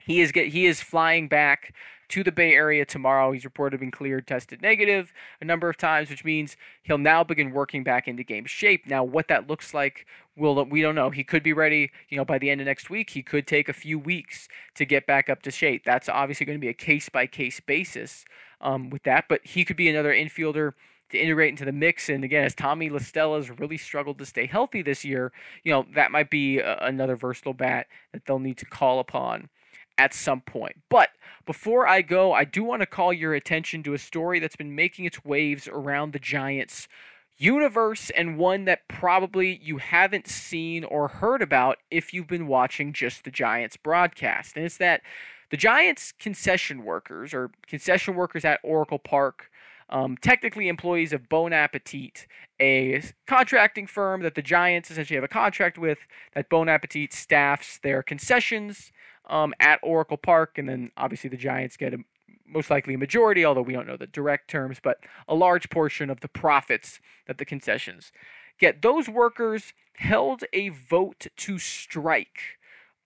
He 0.00 0.20
is 0.20 0.32
get 0.32 0.48
he 0.48 0.66
is 0.66 0.80
flying 0.80 1.28
back 1.28 1.74
to 2.14 2.22
the 2.22 2.30
Bay 2.30 2.52
Area 2.52 2.84
tomorrow. 2.84 3.32
He's 3.32 3.44
reported 3.44 3.80
been 3.80 3.90
cleared, 3.90 4.28
tested 4.28 4.62
negative 4.62 5.12
a 5.40 5.44
number 5.44 5.68
of 5.68 5.76
times, 5.76 6.10
which 6.10 6.24
means 6.24 6.56
he'll 6.84 6.96
now 6.96 7.24
begin 7.24 7.50
working 7.50 7.82
back 7.82 8.06
into 8.06 8.22
game 8.22 8.44
shape. 8.44 8.86
Now, 8.86 9.02
what 9.02 9.26
that 9.26 9.48
looks 9.48 9.74
like, 9.74 10.06
will 10.36 10.64
we 10.64 10.80
don't 10.80 10.94
know. 10.94 11.10
He 11.10 11.24
could 11.24 11.42
be 11.42 11.52
ready, 11.52 11.90
you 12.08 12.16
know, 12.16 12.24
by 12.24 12.38
the 12.38 12.50
end 12.50 12.60
of 12.60 12.68
next 12.68 12.88
week. 12.88 13.10
He 13.10 13.22
could 13.24 13.48
take 13.48 13.68
a 13.68 13.72
few 13.72 13.98
weeks 13.98 14.46
to 14.76 14.84
get 14.84 15.08
back 15.08 15.28
up 15.28 15.42
to 15.42 15.50
shape. 15.50 15.84
That's 15.84 16.08
obviously 16.08 16.46
going 16.46 16.58
to 16.58 16.60
be 16.64 16.68
a 16.68 16.74
case 16.74 17.08
by 17.08 17.26
case 17.26 17.58
basis 17.58 18.24
um, 18.60 18.90
with 18.90 19.02
that, 19.02 19.24
but 19.28 19.40
he 19.44 19.64
could 19.64 19.76
be 19.76 19.88
another 19.88 20.14
infielder 20.14 20.74
to 21.10 21.18
integrate 21.18 21.50
into 21.50 21.64
the 21.64 21.72
mix. 21.72 22.08
And 22.08 22.22
again, 22.22 22.44
as 22.44 22.54
Tommy 22.54 22.90
La 22.90 23.00
Stella 23.00 23.38
has 23.38 23.50
really 23.58 23.76
struggled 23.76 24.18
to 24.18 24.26
stay 24.26 24.46
healthy 24.46 24.82
this 24.82 25.04
year, 25.04 25.32
you 25.64 25.72
know, 25.72 25.84
that 25.96 26.12
might 26.12 26.30
be 26.30 26.58
a, 26.58 26.78
another 26.78 27.16
versatile 27.16 27.54
bat 27.54 27.88
that 28.12 28.22
they'll 28.24 28.38
need 28.38 28.58
to 28.58 28.66
call 28.66 29.00
upon 29.00 29.48
at 29.98 30.14
some 30.14 30.40
point. 30.40 30.76
But 30.88 31.10
before 31.46 31.86
I 31.86 32.02
go, 32.02 32.32
I 32.32 32.44
do 32.44 32.64
want 32.64 32.82
to 32.82 32.86
call 32.86 33.12
your 33.12 33.34
attention 33.34 33.82
to 33.84 33.94
a 33.94 33.98
story 33.98 34.40
that's 34.40 34.56
been 34.56 34.74
making 34.74 35.04
its 35.04 35.24
waves 35.24 35.68
around 35.68 36.12
the 36.12 36.18
Giants 36.18 36.88
universe 37.36 38.10
and 38.10 38.38
one 38.38 38.64
that 38.64 38.86
probably 38.88 39.58
you 39.62 39.78
haven't 39.78 40.28
seen 40.28 40.84
or 40.84 41.08
heard 41.08 41.42
about 41.42 41.78
if 41.90 42.14
you've 42.14 42.28
been 42.28 42.46
watching 42.46 42.92
just 42.92 43.24
the 43.24 43.30
Giants 43.30 43.76
broadcast. 43.76 44.56
And 44.56 44.64
it's 44.64 44.78
that 44.78 45.02
the 45.50 45.56
Giants 45.56 46.12
concession 46.12 46.84
workers 46.84 47.34
or 47.34 47.50
concession 47.66 48.14
workers 48.14 48.44
at 48.44 48.60
Oracle 48.62 48.98
Park 48.98 49.50
um, 49.90 50.16
technically 50.16 50.68
employees 50.68 51.12
of 51.12 51.28
Bon 51.28 51.52
Appetit, 51.52 52.26
a 52.60 53.02
contracting 53.26 53.86
firm 53.86 54.22
that 54.22 54.34
the 54.34 54.42
Giants 54.42 54.90
essentially 54.90 55.16
have 55.16 55.24
a 55.24 55.28
contract 55.28 55.76
with, 55.76 55.98
that 56.34 56.48
Bon 56.48 56.68
Appetit 56.68 57.12
staffs 57.12 57.78
their 57.78 58.02
concessions 58.02 58.92
um, 59.28 59.54
at 59.60 59.80
Oracle 59.82 60.16
Park, 60.16 60.58
and 60.58 60.68
then 60.68 60.90
obviously 60.96 61.30
the 61.30 61.36
Giants 61.36 61.76
get 61.76 61.94
a, 61.94 61.98
most 62.46 62.70
likely 62.70 62.94
a 62.94 62.98
majority, 62.98 63.44
although 63.44 63.62
we 63.62 63.72
don't 63.72 63.86
know 63.86 63.96
the 63.96 64.06
direct 64.06 64.48
terms, 64.48 64.78
but 64.82 64.98
a 65.28 65.34
large 65.34 65.70
portion 65.70 66.10
of 66.10 66.20
the 66.20 66.28
profits 66.28 67.00
that 67.26 67.38
the 67.38 67.44
concessions 67.44 68.12
get. 68.58 68.82
Those 68.82 69.08
workers 69.08 69.72
held 69.96 70.44
a 70.52 70.68
vote 70.68 71.26
to 71.36 71.58
strike 71.58 72.58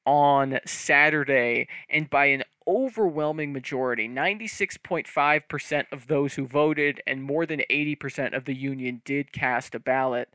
on 0.05 0.59
Saturday, 0.65 1.69
and 1.91 2.09
by 2.09 2.27
an 2.27 2.43
overwhelming 2.67 3.53
majority, 3.53 4.09
96.5% 4.09 5.85
of 5.93 6.07
those 6.07 6.35
who 6.35 6.47
voted 6.47 7.03
and 7.07 7.23
more 7.23 7.47
than 7.47 7.63
80% 7.71 8.37
of 8.37 8.45
the 8.45 8.55
union 8.55 9.03
did 9.05 9.33
cast 9.33 9.75
a 9.75 9.79
ballot 9.79 10.29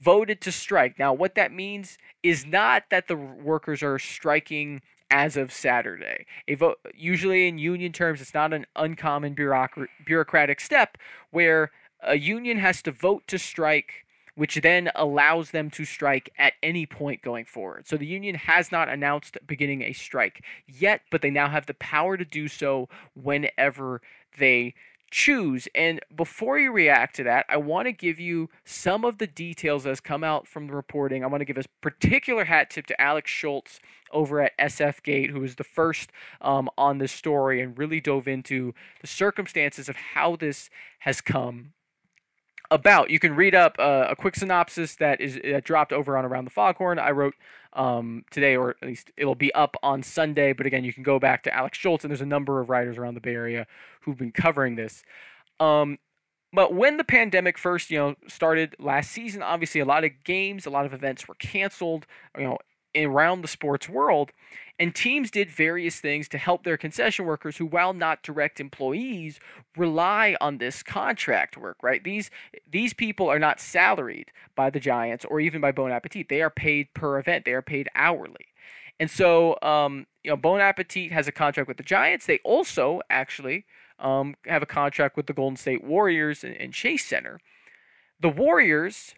voted 0.00 0.40
to 0.42 0.52
strike. 0.52 0.98
Now, 0.98 1.12
what 1.12 1.34
that 1.34 1.52
means 1.52 1.98
is 2.22 2.44
not 2.44 2.84
that 2.90 3.08
the 3.08 3.16
workers 3.16 3.82
are 3.82 3.98
striking 3.98 4.82
as 5.14 5.36
of 5.36 5.52
Saturday. 5.52 6.26
A 6.48 6.56
vote, 6.56 6.80
usually 6.92 7.46
in 7.46 7.56
union 7.56 7.92
terms, 7.92 8.20
it's 8.20 8.34
not 8.34 8.52
an 8.52 8.66
uncommon 8.74 9.32
bureaucrat- 9.32 9.88
bureaucratic 10.04 10.60
step 10.60 10.98
where 11.30 11.70
a 12.02 12.16
union 12.16 12.58
has 12.58 12.82
to 12.82 12.90
vote 12.90 13.22
to 13.28 13.38
strike, 13.38 14.06
which 14.34 14.56
then 14.56 14.90
allows 14.96 15.52
them 15.52 15.70
to 15.70 15.84
strike 15.84 16.30
at 16.36 16.54
any 16.64 16.84
point 16.84 17.22
going 17.22 17.44
forward. 17.44 17.86
So 17.86 17.96
the 17.96 18.04
union 18.06 18.34
has 18.34 18.72
not 18.72 18.88
announced 18.88 19.38
beginning 19.46 19.82
a 19.82 19.92
strike 19.92 20.44
yet, 20.66 21.02
but 21.12 21.22
they 21.22 21.30
now 21.30 21.48
have 21.48 21.66
the 21.66 21.74
power 21.74 22.16
to 22.16 22.24
do 22.24 22.48
so 22.48 22.88
whenever 23.14 24.02
they 24.36 24.74
choose. 25.14 25.68
And 25.76 26.00
before 26.14 26.58
you 26.58 26.72
react 26.72 27.14
to 27.16 27.22
that, 27.22 27.46
I 27.48 27.56
want 27.56 27.86
to 27.86 27.92
give 27.92 28.18
you 28.18 28.50
some 28.64 29.04
of 29.04 29.18
the 29.18 29.28
details 29.28 29.84
that 29.84 29.90
has 29.90 30.00
come 30.00 30.24
out 30.24 30.48
from 30.48 30.66
the 30.66 30.74
reporting. 30.74 31.22
I 31.22 31.28
want 31.28 31.40
to 31.40 31.44
give 31.44 31.56
a 31.56 31.62
particular 31.80 32.46
hat 32.46 32.68
tip 32.68 32.84
to 32.86 33.00
Alex 33.00 33.30
Shultz 33.30 33.78
over 34.10 34.40
at 34.40 34.58
SF 34.58 35.04
Gate, 35.04 35.30
who 35.30 35.38
was 35.38 35.54
the 35.54 35.62
first 35.62 36.10
um, 36.40 36.68
on 36.76 36.98
this 36.98 37.12
story 37.12 37.60
and 37.60 37.78
really 37.78 38.00
dove 38.00 38.26
into 38.26 38.74
the 39.02 39.06
circumstances 39.06 39.88
of 39.88 39.94
how 39.94 40.34
this 40.34 40.68
has 41.00 41.20
come 41.20 41.74
about. 42.72 43.08
You 43.08 43.20
can 43.20 43.36
read 43.36 43.54
up 43.54 43.76
uh, 43.78 44.08
a 44.10 44.16
quick 44.16 44.34
synopsis 44.34 44.96
that 44.96 45.20
is 45.20 45.38
uh, 45.38 45.60
dropped 45.62 45.92
over 45.92 46.18
on 46.18 46.24
Around 46.24 46.46
the 46.46 46.50
Foghorn. 46.50 46.98
I 46.98 47.12
wrote 47.12 47.34
um, 47.74 48.24
today, 48.30 48.56
or 48.56 48.70
at 48.70 48.88
least 48.88 49.10
it'll 49.16 49.34
be 49.34 49.52
up 49.54 49.76
on 49.82 50.02
Sunday. 50.02 50.52
But 50.52 50.66
again, 50.66 50.84
you 50.84 50.92
can 50.92 51.02
go 51.02 51.18
back 51.18 51.42
to 51.44 51.54
Alex 51.54 51.78
Shultz, 51.78 52.04
and 52.04 52.10
there's 52.10 52.20
a 52.20 52.26
number 52.26 52.60
of 52.60 52.70
writers 52.70 52.98
around 52.98 53.14
the 53.14 53.20
Bay 53.20 53.34
Area 53.34 53.66
who've 54.02 54.16
been 54.16 54.32
covering 54.32 54.76
this. 54.76 55.04
Um, 55.60 55.98
but 56.52 56.72
when 56.72 56.98
the 56.98 57.04
pandemic 57.04 57.58
first, 57.58 57.90
you 57.90 57.98
know, 57.98 58.14
started 58.28 58.76
last 58.78 59.10
season, 59.10 59.42
obviously 59.42 59.80
a 59.80 59.84
lot 59.84 60.04
of 60.04 60.12
games, 60.22 60.66
a 60.66 60.70
lot 60.70 60.86
of 60.86 60.94
events 60.94 61.26
were 61.26 61.34
canceled, 61.34 62.06
you 62.38 62.44
know, 62.44 62.58
around 62.96 63.42
the 63.42 63.48
sports 63.48 63.88
world. 63.88 64.32
And 64.78 64.92
teams 64.92 65.30
did 65.30 65.50
various 65.50 66.00
things 66.00 66.28
to 66.28 66.38
help 66.38 66.64
their 66.64 66.76
concession 66.76 67.26
workers 67.26 67.58
who, 67.58 67.66
while 67.66 67.92
not 67.92 68.24
direct 68.24 68.58
employees, 68.58 69.38
rely 69.76 70.36
on 70.40 70.58
this 70.58 70.82
contract 70.82 71.56
work, 71.56 71.76
right? 71.82 72.02
These 72.02 72.28
these 72.68 72.92
people 72.92 73.28
are 73.28 73.38
not 73.38 73.60
salaried 73.60 74.32
by 74.56 74.70
the 74.70 74.80
Giants 74.80 75.24
or 75.24 75.38
even 75.38 75.60
by 75.60 75.70
Bon 75.70 75.92
Appetit. 75.92 76.28
They 76.28 76.42
are 76.42 76.50
paid 76.50 76.92
per 76.92 77.18
event. 77.18 77.44
They 77.44 77.52
are 77.52 77.62
paid 77.62 77.88
hourly. 77.94 78.46
And 78.98 79.10
so, 79.10 79.58
um, 79.62 80.06
you 80.22 80.30
know, 80.30 80.36
Bon 80.36 80.60
Appetit 80.60 81.12
has 81.12 81.28
a 81.28 81.32
contract 81.32 81.68
with 81.68 81.76
the 81.76 81.82
Giants. 81.82 82.26
They 82.26 82.40
also 82.44 83.00
actually 83.10 83.66
um, 83.98 84.34
have 84.46 84.62
a 84.62 84.66
contract 84.66 85.16
with 85.16 85.26
the 85.26 85.32
Golden 85.32 85.56
State 85.56 85.84
Warriors 85.84 86.42
and, 86.42 86.56
and 86.56 86.72
Chase 86.72 87.04
Center. 87.04 87.40
The 88.20 88.28
Warriors 88.28 89.14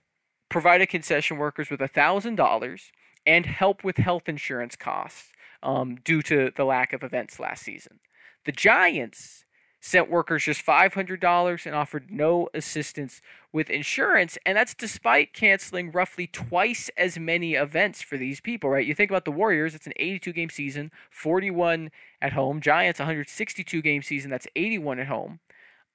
provided 0.49 0.89
concession 0.89 1.39
workers 1.39 1.71
with 1.71 1.81
$1,000 1.81 2.81
and 3.27 3.47
help 3.47 3.83
with 3.83 3.97
health 3.97 4.29
insurance 4.29 4.77
costs 4.77 5.33
um, 5.63 5.97
due 6.05 6.23
to 6.23 6.53
the 6.57 6.65
lack 6.65 6.93
of 6.93 7.03
events 7.03 7.41
last 7.41 7.63
season. 7.63 8.01
The 8.45 8.53
Giants 8.53 9.45
sent 9.81 10.11
workers 10.11 10.45
just 10.45 10.65
$500 10.65 11.67
and 11.67 11.75
offered 11.75 12.11
no 12.11 12.49
assistance 12.55 13.21
with 13.53 13.71
insurance, 13.71 14.37
and 14.45 14.57
that's 14.57 14.75
despite 14.75 15.33
canceling 15.33 15.91
roughly 15.93 16.27
twice 16.27 16.91
as 16.97 17.19
many 17.19 17.55
events 17.55 18.03
for 18.03 18.17
these 18.17 18.41
people, 18.41 18.71
right? 18.71 18.87
You 18.87 18.95
think 18.95 19.11
about 19.11 19.25
the 19.25 19.33
Warriors, 19.33 19.75
it's 19.75 19.87
an 19.87 19.93
82 19.97 20.33
game 20.33 20.51
season, 20.51 20.91
41 21.11 21.91
at 22.21 22.33
home. 22.33 22.61
Giants, 22.61 22.99
162 22.99 23.81
game 23.83 24.03
season, 24.03 24.31
that's 24.31 24.49
81 24.57 24.99
at 24.99 25.07
home. 25.07 25.39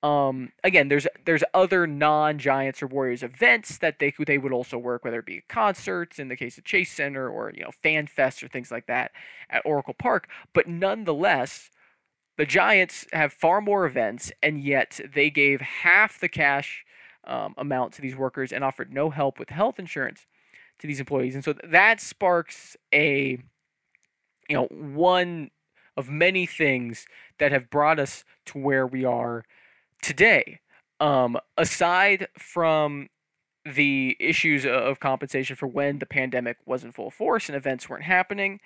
Um, 0.03 0.51
again, 0.63 0.87
there's 0.87 1.05
there's 1.25 1.43
other 1.53 1.85
non-Giants 1.85 2.81
or 2.81 2.87
Warriors 2.87 3.21
events 3.21 3.77
that 3.77 3.99
they 3.99 4.13
they 4.25 4.39
would 4.39 4.51
also 4.51 4.77
work, 4.77 5.05
whether 5.05 5.19
it 5.19 5.25
be 5.25 5.43
concerts 5.47 6.17
in 6.17 6.27
the 6.27 6.35
case 6.35 6.57
of 6.57 6.63
Chase 6.63 6.91
Center 6.91 7.29
or 7.29 7.51
you 7.53 7.63
know 7.63 7.71
Fan 7.71 8.07
Fest 8.07 8.41
or 8.41 8.47
things 8.47 8.71
like 8.71 8.87
that 8.87 9.11
at 9.49 9.61
Oracle 9.63 9.93
Park. 9.93 10.27
But 10.53 10.67
nonetheless, 10.67 11.69
the 12.37 12.47
Giants 12.47 13.05
have 13.13 13.31
far 13.31 13.61
more 13.61 13.85
events, 13.85 14.31
and 14.41 14.63
yet 14.63 14.99
they 15.13 15.29
gave 15.29 15.61
half 15.61 16.19
the 16.19 16.29
cash 16.29 16.83
um, 17.23 17.53
amount 17.55 17.93
to 17.93 18.01
these 18.01 18.15
workers 18.15 18.51
and 18.51 18.63
offered 18.63 18.91
no 18.91 19.11
help 19.11 19.37
with 19.37 19.49
health 19.49 19.77
insurance 19.77 20.25
to 20.79 20.87
these 20.87 20.99
employees, 20.99 21.35
and 21.35 21.45
so 21.45 21.53
that 21.63 22.01
sparks 22.01 22.75
a 22.91 23.37
you 24.49 24.55
know 24.55 24.65
one 24.71 25.51
of 25.95 26.09
many 26.09 26.47
things 26.47 27.05
that 27.37 27.51
have 27.51 27.69
brought 27.69 27.99
us 27.99 28.23
to 28.47 28.57
where 28.57 28.87
we 28.87 29.05
are 29.05 29.43
today, 30.01 30.59
um, 30.99 31.37
aside 31.57 32.27
from 32.37 33.07
the 33.65 34.17
issues 34.19 34.65
of 34.65 34.99
compensation 34.99 35.55
for 35.55 35.67
when 35.67 35.99
the 35.99 36.05
pandemic 36.05 36.57
was 36.65 36.83
in 36.83 36.91
full 36.91 37.11
force 37.11 37.47
and 37.47 37.55
events 37.55 37.89
weren't 37.89 38.03
happening, 38.03 38.59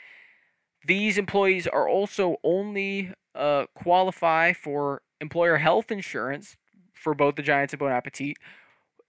these 0.85 1.17
employees 1.17 1.67
are 1.67 1.89
also 1.89 2.37
only 2.43 3.11
uh, 3.33 3.65
qualify 3.75 4.53
for 4.53 5.01
employer 5.19 5.57
health 5.57 5.91
insurance 5.91 6.55
for 6.93 7.13
both 7.13 7.35
the 7.35 7.41
Giants 7.41 7.73
and 7.73 7.79
Bon 7.79 7.91
Appetit 7.91 8.37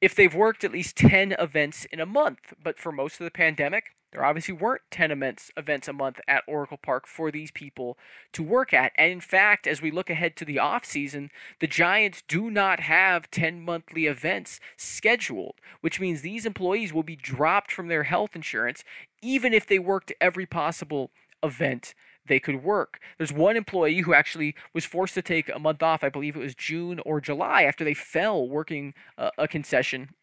if 0.01 0.15
they've 0.15 0.35
worked 0.35 0.65
at 0.65 0.73
least 0.73 0.97
10 0.97 1.33
events 1.33 1.87
in 1.87 2.01
a 2.01 2.07
month. 2.07 2.53
But 2.63 2.79
for 2.79 2.93
most 2.93 3.21
of 3.21 3.25
the 3.25 3.31
pandemic, 3.31 3.96
there 4.17 4.25
obviously 4.25 4.55
weren't 4.55 4.81
10 4.91 5.11
events, 5.11 5.51
events 5.59 5.89
a 5.89 5.93
month 5.93 6.21
at 6.27 6.43
Oracle 6.49 6.79
Park 6.79 7.07
for 7.07 7.31
these 7.31 7.51
people 7.51 7.99
to 8.33 8.43
work 8.43 8.73
at. 8.73 8.93
And 8.97 9.13
in 9.13 9.21
fact, 9.21 9.67
as 9.67 9.83
we 9.83 9.91
look 9.91 10.09
ahead 10.09 10.37
to 10.37 10.47
the 10.47 10.57
offseason, 10.57 11.29
the 11.61 11.67
Giants 11.67 12.23
do 12.27 12.51
not 12.51 12.81
have 12.81 13.31
10 13.31 13.61
monthly 13.61 14.07
events 14.07 14.59
scheduled, 14.75 15.57
which 15.83 16.01
means 16.01 16.23
these 16.23 16.47
employees 16.47 16.95
will 16.95 17.03
be 17.03 17.15
dropped 17.15 17.71
from 17.71 17.89
their 17.89 18.05
health 18.05 18.35
insurance 18.35 18.85
even 19.21 19.53
if 19.53 19.67
they 19.67 19.79
worked 19.79 20.13
every 20.19 20.47
possible 20.47 21.11
event 21.43 21.95
they 22.27 22.41
could 22.41 22.65
work. 22.65 22.99
There's 23.19 23.35
one 23.35 23.57
employee 23.57 24.01
who 24.01 24.15
actually 24.15 24.55
was 24.73 24.87
forced 24.87 25.15
to 25.15 25.23
take 25.23 25.51
a 25.51 25.59
month 25.59 25.83
off, 25.83 26.03
I 26.03 26.09
believe 26.09 26.37
it 26.37 26.41
was 26.41 26.55
June 26.55 27.01
or 27.05 27.21
July, 27.21 27.65
after 27.65 27.85
they 27.85 27.95
fell 27.95 28.49
working 28.49 28.95
a, 29.19 29.31
a 29.37 29.49
concession 29.49 30.15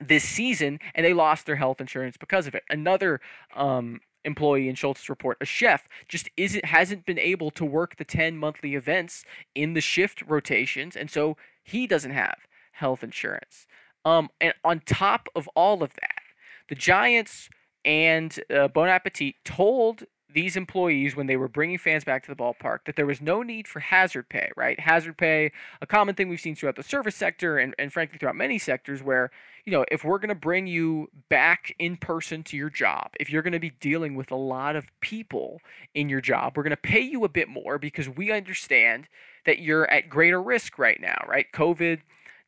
this 0.00 0.24
season 0.24 0.78
and 0.94 1.04
they 1.04 1.12
lost 1.12 1.46
their 1.46 1.56
health 1.56 1.80
insurance 1.80 2.16
because 2.16 2.46
of 2.46 2.54
it. 2.54 2.64
Another 2.70 3.20
um, 3.54 4.00
employee 4.24 4.68
in 4.68 4.74
Shultz's 4.74 5.08
report, 5.08 5.36
a 5.40 5.44
chef, 5.44 5.88
just 6.08 6.28
isn't 6.36 6.64
hasn't 6.64 7.06
been 7.06 7.18
able 7.18 7.50
to 7.52 7.64
work 7.64 7.96
the 7.96 8.04
10 8.04 8.36
monthly 8.36 8.74
events 8.74 9.24
in 9.54 9.74
the 9.74 9.80
shift 9.80 10.22
rotations 10.26 10.96
and 10.96 11.10
so 11.10 11.36
he 11.62 11.86
doesn't 11.86 12.12
have 12.12 12.46
health 12.72 13.04
insurance. 13.04 13.66
Um, 14.04 14.30
and 14.40 14.54
on 14.64 14.80
top 14.80 15.28
of 15.34 15.48
all 15.48 15.82
of 15.82 15.94
that, 15.94 16.22
the 16.68 16.74
Giants 16.74 17.50
and 17.84 18.38
uh, 18.54 18.68
Bon 18.68 18.88
Appetit 18.88 19.34
told 19.44 20.04
these 20.32 20.56
employees 20.56 21.16
when 21.16 21.26
they 21.26 21.36
were 21.36 21.48
bringing 21.48 21.78
fans 21.78 22.04
back 22.04 22.24
to 22.24 22.30
the 22.30 22.36
ballpark 22.36 22.80
that 22.86 22.96
there 22.96 23.06
was 23.06 23.20
no 23.20 23.42
need 23.42 23.66
for 23.66 23.80
hazard 23.80 24.28
pay, 24.28 24.50
right? 24.56 24.78
Hazard 24.80 25.16
pay, 25.16 25.52
a 25.80 25.86
common 25.86 26.14
thing 26.14 26.28
we've 26.28 26.40
seen 26.40 26.54
throughout 26.54 26.76
the 26.76 26.82
service 26.82 27.16
sector 27.16 27.58
and, 27.58 27.74
and 27.78 27.92
frankly 27.92 28.18
throughout 28.18 28.36
many 28.36 28.58
sectors 28.58 29.02
where, 29.02 29.30
you 29.64 29.72
know, 29.72 29.84
if 29.90 30.04
we're 30.04 30.18
going 30.18 30.28
to 30.28 30.34
bring 30.34 30.66
you 30.66 31.10
back 31.28 31.74
in 31.78 31.96
person 31.96 32.42
to 32.44 32.56
your 32.56 32.70
job, 32.70 33.10
if 33.18 33.30
you're 33.30 33.42
going 33.42 33.52
to 33.52 33.58
be 33.58 33.72
dealing 33.80 34.14
with 34.14 34.30
a 34.30 34.36
lot 34.36 34.76
of 34.76 34.86
people 35.00 35.60
in 35.94 36.08
your 36.08 36.20
job, 36.20 36.56
we're 36.56 36.62
going 36.62 36.70
to 36.70 36.76
pay 36.76 37.00
you 37.00 37.24
a 37.24 37.28
bit 37.28 37.48
more 37.48 37.78
because 37.78 38.08
we 38.08 38.30
understand 38.32 39.08
that 39.46 39.58
you're 39.58 39.90
at 39.90 40.08
greater 40.08 40.42
risk 40.42 40.78
right 40.78 41.00
now, 41.00 41.24
right? 41.28 41.46
COVID 41.52 42.00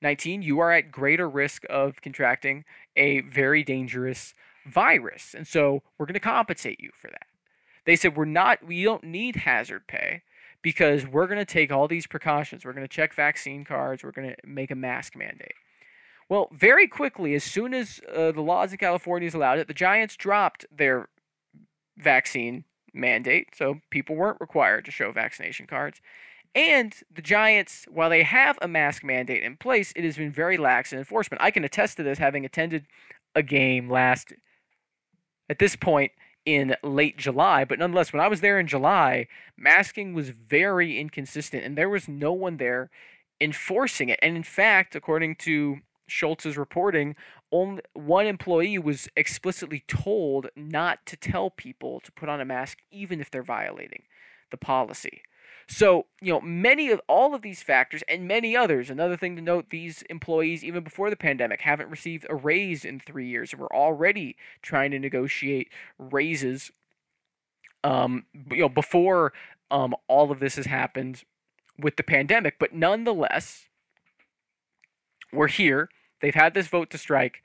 19, 0.02 0.42
you 0.42 0.58
are 0.58 0.72
at 0.72 0.90
greater 0.90 1.28
risk 1.28 1.62
of 1.70 2.02
contracting 2.02 2.64
a 2.96 3.20
very 3.20 3.62
dangerous 3.62 4.34
virus. 4.66 5.34
And 5.34 5.46
so 5.46 5.82
we're 5.96 6.06
going 6.06 6.14
to 6.14 6.20
compensate 6.20 6.80
you 6.80 6.90
for 7.00 7.08
that. 7.08 7.26
They 7.84 7.96
said 7.96 8.16
we're 8.16 8.24
not 8.24 8.64
we 8.64 8.84
don't 8.84 9.04
need 9.04 9.36
hazard 9.36 9.86
pay 9.86 10.22
because 10.62 11.06
we're 11.06 11.26
going 11.26 11.38
to 11.38 11.44
take 11.44 11.72
all 11.72 11.88
these 11.88 12.06
precautions. 12.06 12.64
We're 12.64 12.72
going 12.72 12.86
to 12.86 12.94
check 12.94 13.14
vaccine 13.14 13.64
cards, 13.64 14.04
we're 14.04 14.12
going 14.12 14.30
to 14.30 14.36
make 14.46 14.70
a 14.70 14.76
mask 14.76 15.16
mandate. 15.16 15.54
Well, 16.28 16.48
very 16.52 16.86
quickly, 16.86 17.34
as 17.34 17.44
soon 17.44 17.74
as 17.74 18.00
uh, 18.14 18.32
the 18.32 18.40
laws 18.40 18.72
in 18.72 18.78
California 18.78 19.30
allowed 19.34 19.58
it, 19.58 19.68
the 19.68 19.74
Giants 19.74 20.16
dropped 20.16 20.64
their 20.74 21.08
vaccine 21.98 22.64
mandate, 22.94 23.48
so 23.54 23.80
people 23.90 24.16
weren't 24.16 24.40
required 24.40 24.84
to 24.84 24.90
show 24.90 25.12
vaccination 25.12 25.66
cards. 25.66 26.00
And 26.54 26.94
the 27.14 27.22
Giants, 27.22 27.86
while 27.90 28.10
they 28.10 28.22
have 28.22 28.58
a 28.60 28.68
mask 28.68 29.02
mandate 29.02 29.42
in 29.42 29.56
place, 29.56 29.92
it 29.96 30.04
has 30.04 30.16
been 30.16 30.32
very 30.32 30.56
lax 30.56 30.92
in 30.92 30.98
enforcement. 30.98 31.42
I 31.42 31.50
can 31.50 31.64
attest 31.64 31.96
to 31.96 32.02
this 32.02 32.18
having 32.18 32.44
attended 32.44 32.86
a 33.34 33.42
game 33.42 33.90
last, 33.90 34.32
at 35.48 35.58
this 35.58 35.76
point, 35.76 36.12
in 36.44 36.74
late 36.82 37.16
July, 37.16 37.64
but 37.64 37.78
nonetheless, 37.78 38.12
when 38.12 38.20
I 38.20 38.28
was 38.28 38.40
there 38.40 38.58
in 38.58 38.66
July, 38.66 39.28
masking 39.56 40.12
was 40.12 40.30
very 40.30 40.98
inconsistent 40.98 41.64
and 41.64 41.76
there 41.76 41.88
was 41.88 42.08
no 42.08 42.32
one 42.32 42.56
there 42.56 42.90
enforcing 43.40 44.08
it. 44.08 44.18
And 44.22 44.36
in 44.36 44.42
fact, 44.42 44.94
according 44.94 45.36
to 45.36 45.78
Shultz's 46.08 46.56
reporting, 46.56 47.16
only 47.50 47.82
one 47.92 48.26
employee 48.26 48.78
was 48.78 49.08
explicitly 49.16 49.84
told 49.86 50.48
not 50.56 51.04
to 51.06 51.16
tell 51.16 51.50
people 51.50 52.00
to 52.00 52.12
put 52.12 52.28
on 52.28 52.40
a 52.40 52.44
mask 52.44 52.78
even 52.90 53.20
if 53.20 53.30
they're 53.30 53.42
violating 53.42 54.02
the 54.50 54.56
policy. 54.56 55.22
So, 55.66 56.06
you 56.20 56.32
know, 56.32 56.40
many 56.40 56.90
of 56.90 57.00
all 57.08 57.34
of 57.34 57.42
these 57.42 57.62
factors 57.62 58.02
and 58.08 58.26
many 58.26 58.56
others, 58.56 58.90
another 58.90 59.16
thing 59.16 59.36
to 59.36 59.42
note, 59.42 59.70
these 59.70 60.02
employees, 60.10 60.64
even 60.64 60.82
before 60.82 61.10
the 61.10 61.16
pandemic, 61.16 61.62
haven't 61.62 61.90
received 61.90 62.26
a 62.28 62.34
raise 62.34 62.84
in 62.84 63.00
three 63.00 63.28
years. 63.28 63.54
We're 63.54 63.66
already 63.68 64.36
trying 64.60 64.90
to 64.90 64.98
negotiate 64.98 65.68
raises, 65.98 66.72
um, 67.84 68.26
you 68.50 68.58
know, 68.58 68.68
before 68.68 69.32
um, 69.70 69.94
all 70.08 70.30
of 70.30 70.40
this 70.40 70.56
has 70.56 70.66
happened 70.66 71.24
with 71.78 71.96
the 71.96 72.02
pandemic. 72.02 72.58
But 72.58 72.74
nonetheless, 72.74 73.66
we're 75.32 75.48
here. 75.48 75.88
They've 76.20 76.34
had 76.34 76.54
this 76.54 76.68
vote 76.68 76.90
to 76.90 76.98
strike. 76.98 77.42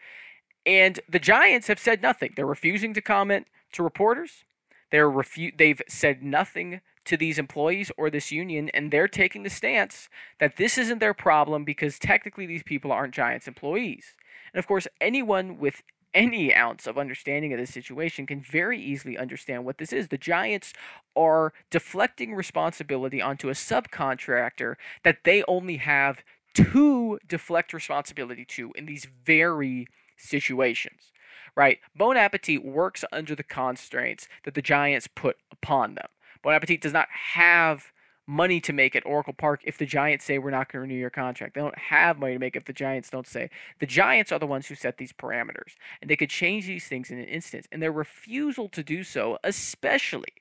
And 0.65 0.99
the 1.07 1.19
Giants 1.19 1.67
have 1.67 1.79
said 1.79 2.01
nothing. 2.01 2.33
They're 2.35 2.45
refusing 2.45 2.93
to 2.93 3.01
comment 3.01 3.47
to 3.71 3.83
reporters. 3.83 4.43
They're 4.91 5.09
refu- 5.09 5.57
they've 5.57 5.81
said 5.87 6.21
nothing 6.21 6.81
to 7.07 7.17
these 7.17 7.39
employees 7.39 7.91
or 7.97 8.09
this 8.09 8.31
union, 8.31 8.69
and 8.69 8.91
they're 8.91 9.07
taking 9.07 9.43
the 9.43 9.49
stance 9.49 10.09
that 10.39 10.57
this 10.57 10.77
isn't 10.77 10.99
their 10.99 11.13
problem 11.13 11.63
because 11.63 11.97
technically 11.97 12.45
these 12.45 12.63
people 12.63 12.91
aren't 12.91 13.13
Giants 13.13 13.47
employees. 13.47 14.15
And 14.53 14.59
of 14.59 14.67
course, 14.67 14.87
anyone 15.01 15.57
with 15.57 15.81
any 16.13 16.53
ounce 16.53 16.87
of 16.87 16.97
understanding 16.97 17.53
of 17.53 17.59
this 17.59 17.73
situation 17.73 18.25
can 18.25 18.41
very 18.41 18.81
easily 18.81 19.17
understand 19.17 19.65
what 19.65 19.77
this 19.77 19.93
is. 19.93 20.07
The 20.07 20.17
Giants 20.17 20.73
are 21.15 21.53
deflecting 21.69 22.33
responsibility 22.33 23.21
onto 23.21 23.49
a 23.49 23.53
subcontractor 23.53 24.75
that 25.03 25.19
they 25.23 25.43
only 25.47 25.77
have 25.77 26.23
to 26.55 27.19
deflect 27.27 27.73
responsibility 27.73 28.45
to 28.45 28.71
in 28.75 28.85
these 28.85 29.05
very 29.25 29.87
situations. 30.17 31.11
Right? 31.55 31.79
Bon 31.95 32.17
Appetit 32.17 32.63
works 32.63 33.03
under 33.11 33.33
the 33.33 33.43
constraints 33.43 34.27
that 34.43 34.53
the 34.53 34.61
Giants 34.61 35.07
put 35.07 35.37
upon 35.51 35.95
them. 35.95 36.07
Bon 36.41 36.53
Appetit 36.53 36.81
does 36.81 36.93
not 36.93 37.07
have 37.11 37.91
money 38.27 38.59
to 38.59 38.73
make 38.73 38.95
at 38.95 39.05
Oracle 39.05 39.33
Park 39.33 39.61
if 39.63 39.77
the 39.77 39.85
Giants 39.85 40.25
say 40.25 40.37
we're 40.37 40.51
not 40.51 40.71
going 40.71 40.79
to 40.79 40.87
renew 40.87 40.99
your 40.99 41.09
contract. 41.09 41.55
They 41.55 41.61
don't 41.61 41.77
have 41.77 42.19
money 42.19 42.33
to 42.33 42.39
make 42.39 42.57
if 42.57 42.65
the 42.65 42.73
Giants 42.73 43.09
don't 43.09 43.25
say. 43.25 43.49
The 43.79 43.85
Giants 43.85 44.31
are 44.33 44.39
the 44.39 44.45
ones 44.45 44.67
who 44.67 44.75
set 44.75 44.97
these 44.97 45.13
parameters, 45.13 45.75
and 46.01 46.09
they 46.09 46.17
could 46.17 46.29
change 46.29 46.67
these 46.67 46.87
things 46.87 47.09
in 47.09 47.17
an 47.17 47.25
instant. 47.25 47.67
And 47.71 47.81
their 47.81 47.91
refusal 47.91 48.67
to 48.69 48.83
do 48.83 49.03
so, 49.03 49.37
especially 49.43 50.33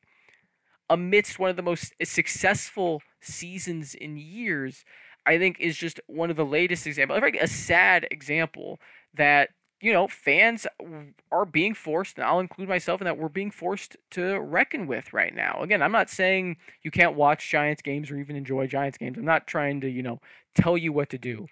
amidst 0.90 1.38
one 1.38 1.50
of 1.50 1.56
the 1.56 1.62
most 1.62 1.94
eh, 2.00 2.04
successful 2.04 3.02
seasons 3.20 3.94
in 3.94 4.16
years, 4.16 4.84
I 5.24 5.38
think 5.38 5.58
is 5.60 5.76
just 5.76 6.00
one 6.06 6.30
of 6.30 6.36
the 6.36 6.44
latest 6.44 6.86
examples, 6.86 7.20
a 7.40 7.46
sad 7.46 8.06
example 8.10 8.80
that 9.14 9.50
you 9.86 9.92
know, 9.92 10.08
fans 10.08 10.66
are 11.30 11.44
being 11.44 11.72
forced, 11.72 12.18
and 12.18 12.26
I'll 12.26 12.40
include 12.40 12.68
myself 12.68 13.00
in 13.00 13.04
that, 13.04 13.18
we're 13.18 13.28
being 13.28 13.52
forced 13.52 13.96
to 14.10 14.40
reckon 14.40 14.88
with 14.88 15.12
right 15.12 15.32
now. 15.32 15.60
Again, 15.62 15.80
I'm 15.80 15.92
not 15.92 16.10
saying 16.10 16.56
you 16.82 16.90
can't 16.90 17.14
watch 17.14 17.48
Giants 17.48 17.82
games 17.82 18.10
or 18.10 18.18
even 18.18 18.34
enjoy 18.34 18.66
Giants 18.66 18.98
games. 18.98 19.16
I'm 19.16 19.24
not 19.24 19.46
trying 19.46 19.80
to, 19.82 19.88
you 19.88 20.02
know, 20.02 20.20
tell 20.56 20.76
you 20.76 20.92
what 20.92 21.08
to 21.10 21.18
do. 21.18 21.46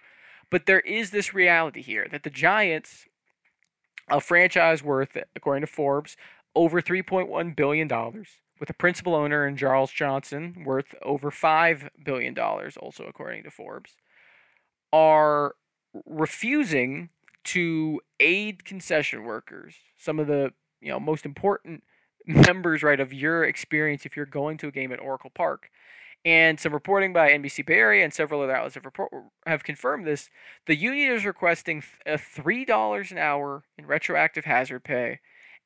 But 0.49 0.65
there 0.65 0.81
is 0.81 1.11
this 1.11 1.33
reality 1.33 1.81
here 1.81 2.09
that 2.11 2.23
the 2.23 2.29
Giants, 2.29 3.05
a 4.09 4.19
franchise 4.19 4.83
worth, 4.83 5.15
according 5.33 5.61
to 5.61 5.71
Forbes, 5.71 6.17
over 6.53 6.81
$3.1 6.81 7.55
billion, 7.55 7.87
with 8.59 8.69
a 8.69 8.73
principal 8.73 9.15
owner 9.15 9.47
in 9.47 9.55
Charles 9.55 9.91
Johnson 9.91 10.65
worth 10.65 10.93
over 11.01 11.31
$5 11.31 11.87
billion, 12.03 12.37
also 12.37 13.05
according 13.05 13.43
to 13.43 13.49
Forbes, 13.49 13.95
are 14.91 15.55
refusing 16.05 17.11
to 17.45 18.01
aid 18.19 18.65
concession 18.65 19.23
workers, 19.23 19.75
some 19.97 20.19
of 20.19 20.27
the 20.27 20.53
you 20.81 20.89
know 20.89 20.99
most 20.99 21.25
important 21.25 21.83
members 22.25 22.83
right 22.83 22.99
of 22.99 23.13
your 23.13 23.43
experience 23.43 24.05
if 24.05 24.15
you're 24.15 24.25
going 24.25 24.57
to 24.57 24.67
a 24.67 24.71
game 24.71 24.91
at 24.91 24.99
Oracle 24.99 25.31
Park. 25.33 25.69
And 26.23 26.59
some 26.59 26.73
reporting 26.73 27.13
by 27.13 27.29
NBC 27.29 27.63
Bay 27.63 27.75
Area 27.75 28.03
and 28.03 28.11
several 28.11 28.41
other 28.41 28.55
outlets 28.55 28.73
have, 28.73 28.85
report, 28.85 29.11
have 29.45 29.63
confirmed 29.63 30.07
this. 30.07 30.31
The 30.65 30.75
union 30.75 31.11
is 31.11 31.23
requesting 31.23 31.83
a 32.03 32.13
$3 32.13 33.11
an 33.11 33.17
hour 33.19 33.63
in 33.77 33.85
retroactive 33.85 34.45
hazard 34.45 34.83
pay 34.83 35.19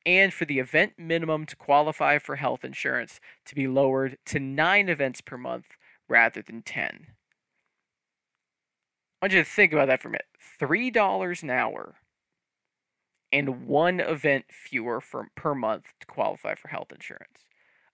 and 0.04 0.34
for 0.34 0.44
the 0.44 0.58
event 0.58 0.94
minimum 0.98 1.46
to 1.46 1.56
qualify 1.56 2.18
for 2.18 2.36
health 2.36 2.64
insurance 2.64 3.20
to 3.46 3.54
be 3.54 3.66
lowered 3.66 4.18
to 4.26 4.38
nine 4.38 4.90
events 4.90 5.22
per 5.22 5.38
month 5.38 5.76
rather 6.08 6.42
than 6.42 6.60
10. 6.62 7.06
I 9.20 9.26
want 9.26 9.34
you 9.34 9.42
to 9.42 9.48
think 9.48 9.72
about 9.72 9.88
that 9.88 10.00
for 10.00 10.08
a 10.08 10.12
minute. 10.12 10.26
Three 10.58 10.90
dollars 10.90 11.42
an 11.42 11.50
hour 11.50 11.96
and 13.32 13.66
one 13.66 14.00
event 14.00 14.46
fewer 14.50 15.00
for, 15.00 15.28
per 15.36 15.54
month 15.54 15.84
to 16.00 16.06
qualify 16.06 16.54
for 16.54 16.68
health 16.68 16.90
insurance. 16.92 17.44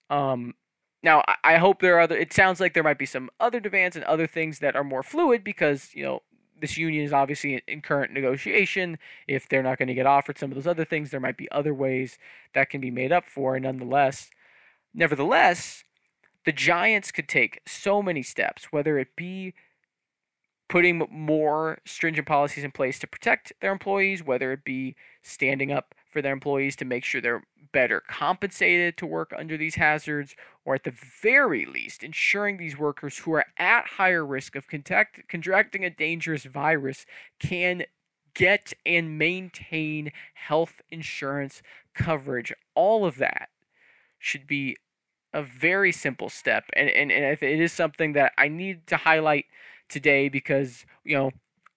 Um, 0.09 0.55
now, 1.03 1.23
I, 1.27 1.37
I 1.45 1.57
hope 1.59 1.81
there 1.81 1.97
are 1.97 2.01
other. 2.01 2.17
It 2.17 2.33
sounds 2.33 2.61
like 2.61 2.75
there 2.75 2.83
might 2.83 2.99
be 2.99 3.07
some 3.07 3.31
other 3.39 3.61
demands 3.61 3.97
and 3.97 4.05
other 4.05 4.27
things 4.27 4.61
that 4.61 4.77
are 4.77 4.85
more 4.85 5.03
fluid 5.03 5.45
because 5.45 5.91
you 5.95 6.03
know 6.03 6.23
this 6.61 6.77
union 6.79 7.05
is 7.05 7.13
obviously 7.13 7.55
in, 7.55 7.61
in 7.69 7.83
current 7.83 8.13
negotiation. 8.13 8.99
If 9.29 9.49
they're 9.49 9.63
not 9.63 9.79
going 9.79 9.89
to 9.89 9.95
get 9.95 10.07
offered 10.07 10.39
some 10.39 10.51
of 10.51 10.55
those 10.55 10.67
other 10.67 10.85
things, 10.85 11.11
there 11.11 11.21
might 11.21 11.37
be 11.37 11.51
other 11.51 11.75
ways 11.75 12.19
that 12.55 12.71
can 12.71 12.81
be 12.81 12.91
made 12.91 13.13
up 13.13 13.27
for. 13.27 13.57
And 13.57 13.65
Nonetheless, 13.65 14.31
nevertheless, 14.95 15.85
the 16.45 16.53
Giants 16.53 17.13
could 17.13 17.29
take 17.29 17.61
so 17.67 18.01
many 18.01 18.23
steps, 18.23 18.73
whether 18.73 18.99
it 18.99 19.17
be 19.17 19.55
putting 20.69 21.07
more 21.11 21.79
stringent 21.85 22.27
policies 22.27 22.65
in 22.65 22.73
place 22.73 22.99
to 22.99 23.07
protect 23.07 23.53
their 23.61 23.73
employees, 23.73 24.25
whether 24.25 24.53
it 24.53 24.65
be 24.65 24.97
standing 25.23 25.71
up 25.71 25.95
for 26.11 26.21
their 26.21 26.33
employees 26.33 26.77
to 26.77 26.85
make 26.85 27.05
sure 27.05 27.21
they're 27.21 27.45
better 27.73 28.03
compensated 28.09 28.97
to 28.97 29.07
work 29.07 29.33
under 29.37 29.57
these 29.57 29.75
hazards, 29.77 30.35
or 30.65 30.75
at 30.75 30.85
the 30.85 30.95
very 31.23 31.67
least, 31.67 32.03
ensuring 32.03 32.57
these 32.57 32.79
workers 32.79 33.19
who 33.19 33.33
are 33.33 33.45
at 33.59 33.87
higher 33.87 34.25
risk 34.25 34.57
of 34.57 34.67
contact, 34.67 35.29
contracting 35.29 35.85
a 35.85 35.91
dangerous 35.91 36.45
virus 36.45 37.07
can 37.39 37.85
get 38.35 38.73
and 38.85 39.19
maintain 39.19 40.11
health 40.35 40.81
insurance 40.91 41.63
coverage. 41.95 42.53
All 42.75 43.05
of 43.05 43.19
that 43.19 43.51
should 44.19 44.47
be 44.47 44.77
a 45.33 45.43
very 45.43 45.93
simple 45.93 46.29
step. 46.29 46.65
And, 46.75 46.89
and, 46.89 47.13
and 47.13 47.25
it 47.25 47.61
is 47.61 47.73
something 47.73 48.15
that 48.15 48.33
I 48.39 48.49
need 48.49 48.87
to 48.89 48.97
highlight 48.97 49.47
today 49.89 50.29
because, 50.29 50.85
you 51.05 51.17
know, 51.17 51.31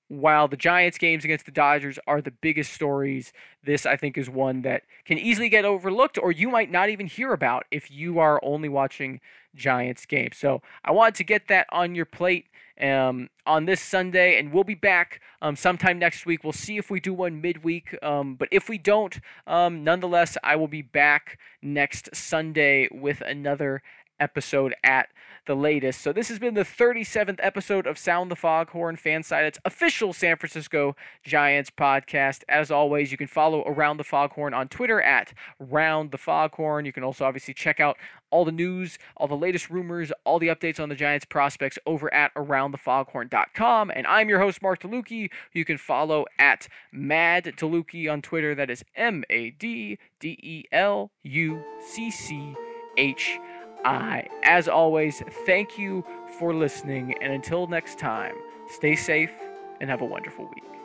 while 0.09 0.47
the 0.47 0.57
Giants 0.57 0.97
games 0.97 1.23
against 1.23 1.45
the 1.45 1.51
Dodgers 1.51 1.99
are 2.07 2.19
the 2.19 2.31
biggest 2.31 2.73
stories, 2.73 3.31
this 3.63 3.85
I 3.85 3.95
think 3.95 4.17
is 4.17 4.29
one 4.29 4.63
that 4.63 4.83
can 5.05 5.19
easily 5.19 5.49
get 5.49 5.65
overlooked 5.65 6.17
or 6.17 6.31
you 6.31 6.49
might 6.49 6.71
not 6.71 6.89
even 6.89 7.05
hear 7.05 7.31
about 7.31 7.65
if 7.69 7.91
you 7.91 8.17
are 8.17 8.39
only 8.43 8.69
watching 8.69 9.21
Giants 9.55 10.05
games. 10.07 10.37
So 10.37 10.61
I 10.83 10.91
wanted 10.91 11.15
to 11.15 11.23
get 11.23 11.47
that 11.47 11.67
on 11.71 11.93
your 11.93 12.05
plate 12.05 12.47
um, 12.81 13.29
on 13.45 13.65
this 13.65 13.81
Sunday, 13.81 14.39
and 14.39 14.53
we'll 14.53 14.63
be 14.63 14.75
back 14.75 15.21
um, 15.41 15.55
sometime 15.55 15.99
next 15.99 16.25
week. 16.25 16.43
We'll 16.43 16.53
see 16.53 16.77
if 16.77 16.89
we 16.89 16.99
do 16.99 17.13
one 17.13 17.41
midweek, 17.41 17.95
um, 18.01 18.35
but 18.35 18.47
if 18.51 18.69
we 18.69 18.77
don't, 18.77 19.19
um, 19.47 19.83
nonetheless, 19.83 20.37
I 20.43 20.55
will 20.55 20.67
be 20.67 20.81
back 20.81 21.37
next 21.61 22.15
Sunday 22.15 22.87
with 22.91 23.21
another 23.21 23.81
episode 24.19 24.75
at 24.83 25.09
the 25.49 25.55
latest. 25.55 26.01
So 26.01 26.13
this 26.13 26.29
has 26.29 26.37
been 26.37 26.53
the 26.53 26.63
37th 26.63 27.39
episode 27.39 27.87
of 27.87 27.97
Sound 27.97 28.29
the 28.29 28.35
Foghorn 28.35 28.97
it's 29.03 29.59
official 29.65 30.13
San 30.13 30.37
Francisco 30.37 30.95
Giants 31.23 31.71
podcast. 31.71 32.43
As 32.47 32.69
always, 32.69 33.11
you 33.11 33.17
can 33.17 33.25
follow 33.25 33.63
Around 33.65 33.97
the 33.97 34.03
Foghorn 34.03 34.53
on 34.53 34.67
Twitter 34.67 35.01
at 35.01 35.33
Round 35.59 36.11
the 36.11 36.19
Foghorn. 36.19 36.85
You 36.85 36.93
can 36.93 37.03
also 37.03 37.25
obviously 37.25 37.55
check 37.55 37.79
out 37.79 37.97
all 38.29 38.45
the 38.45 38.51
news, 38.51 38.99
all 39.17 39.27
the 39.27 39.35
latest 39.35 39.71
rumors, 39.71 40.11
all 40.23 40.37
the 40.37 40.49
updates 40.49 40.79
on 40.79 40.89
the 40.89 40.95
Giants 40.95 41.25
prospects 41.25 41.79
over 41.85 42.13
at 42.13 42.31
aroundthefoghorn.com. 42.35 43.89
And 43.89 44.05
I'm 44.05 44.29
your 44.29 44.39
host, 44.39 44.61
Mark 44.61 44.81
DeLucchi. 44.81 45.31
You 45.51 45.65
can 45.65 45.79
follow 45.79 46.25
at 46.37 46.67
Mad 46.91 47.45
DeLucchi 47.45 48.11
on 48.11 48.21
Twitter. 48.21 48.53
That 48.53 48.69
is 48.69 48.83
M 48.95 49.23
A 49.31 49.49
D 49.49 49.97
D 50.19 50.37
E 50.43 50.63
L 50.71 51.11
U 51.23 51.63
C 51.81 52.11
C 52.11 52.53
H. 52.97 53.39
I, 53.85 54.27
as 54.43 54.67
always, 54.67 55.21
thank 55.45 55.77
you 55.77 56.03
for 56.37 56.53
listening. 56.53 57.15
And 57.21 57.33
until 57.33 57.67
next 57.67 57.97
time, 57.97 58.35
stay 58.67 58.95
safe 58.95 59.33
and 59.81 59.89
have 59.89 60.01
a 60.01 60.05
wonderful 60.05 60.45
week. 60.45 60.78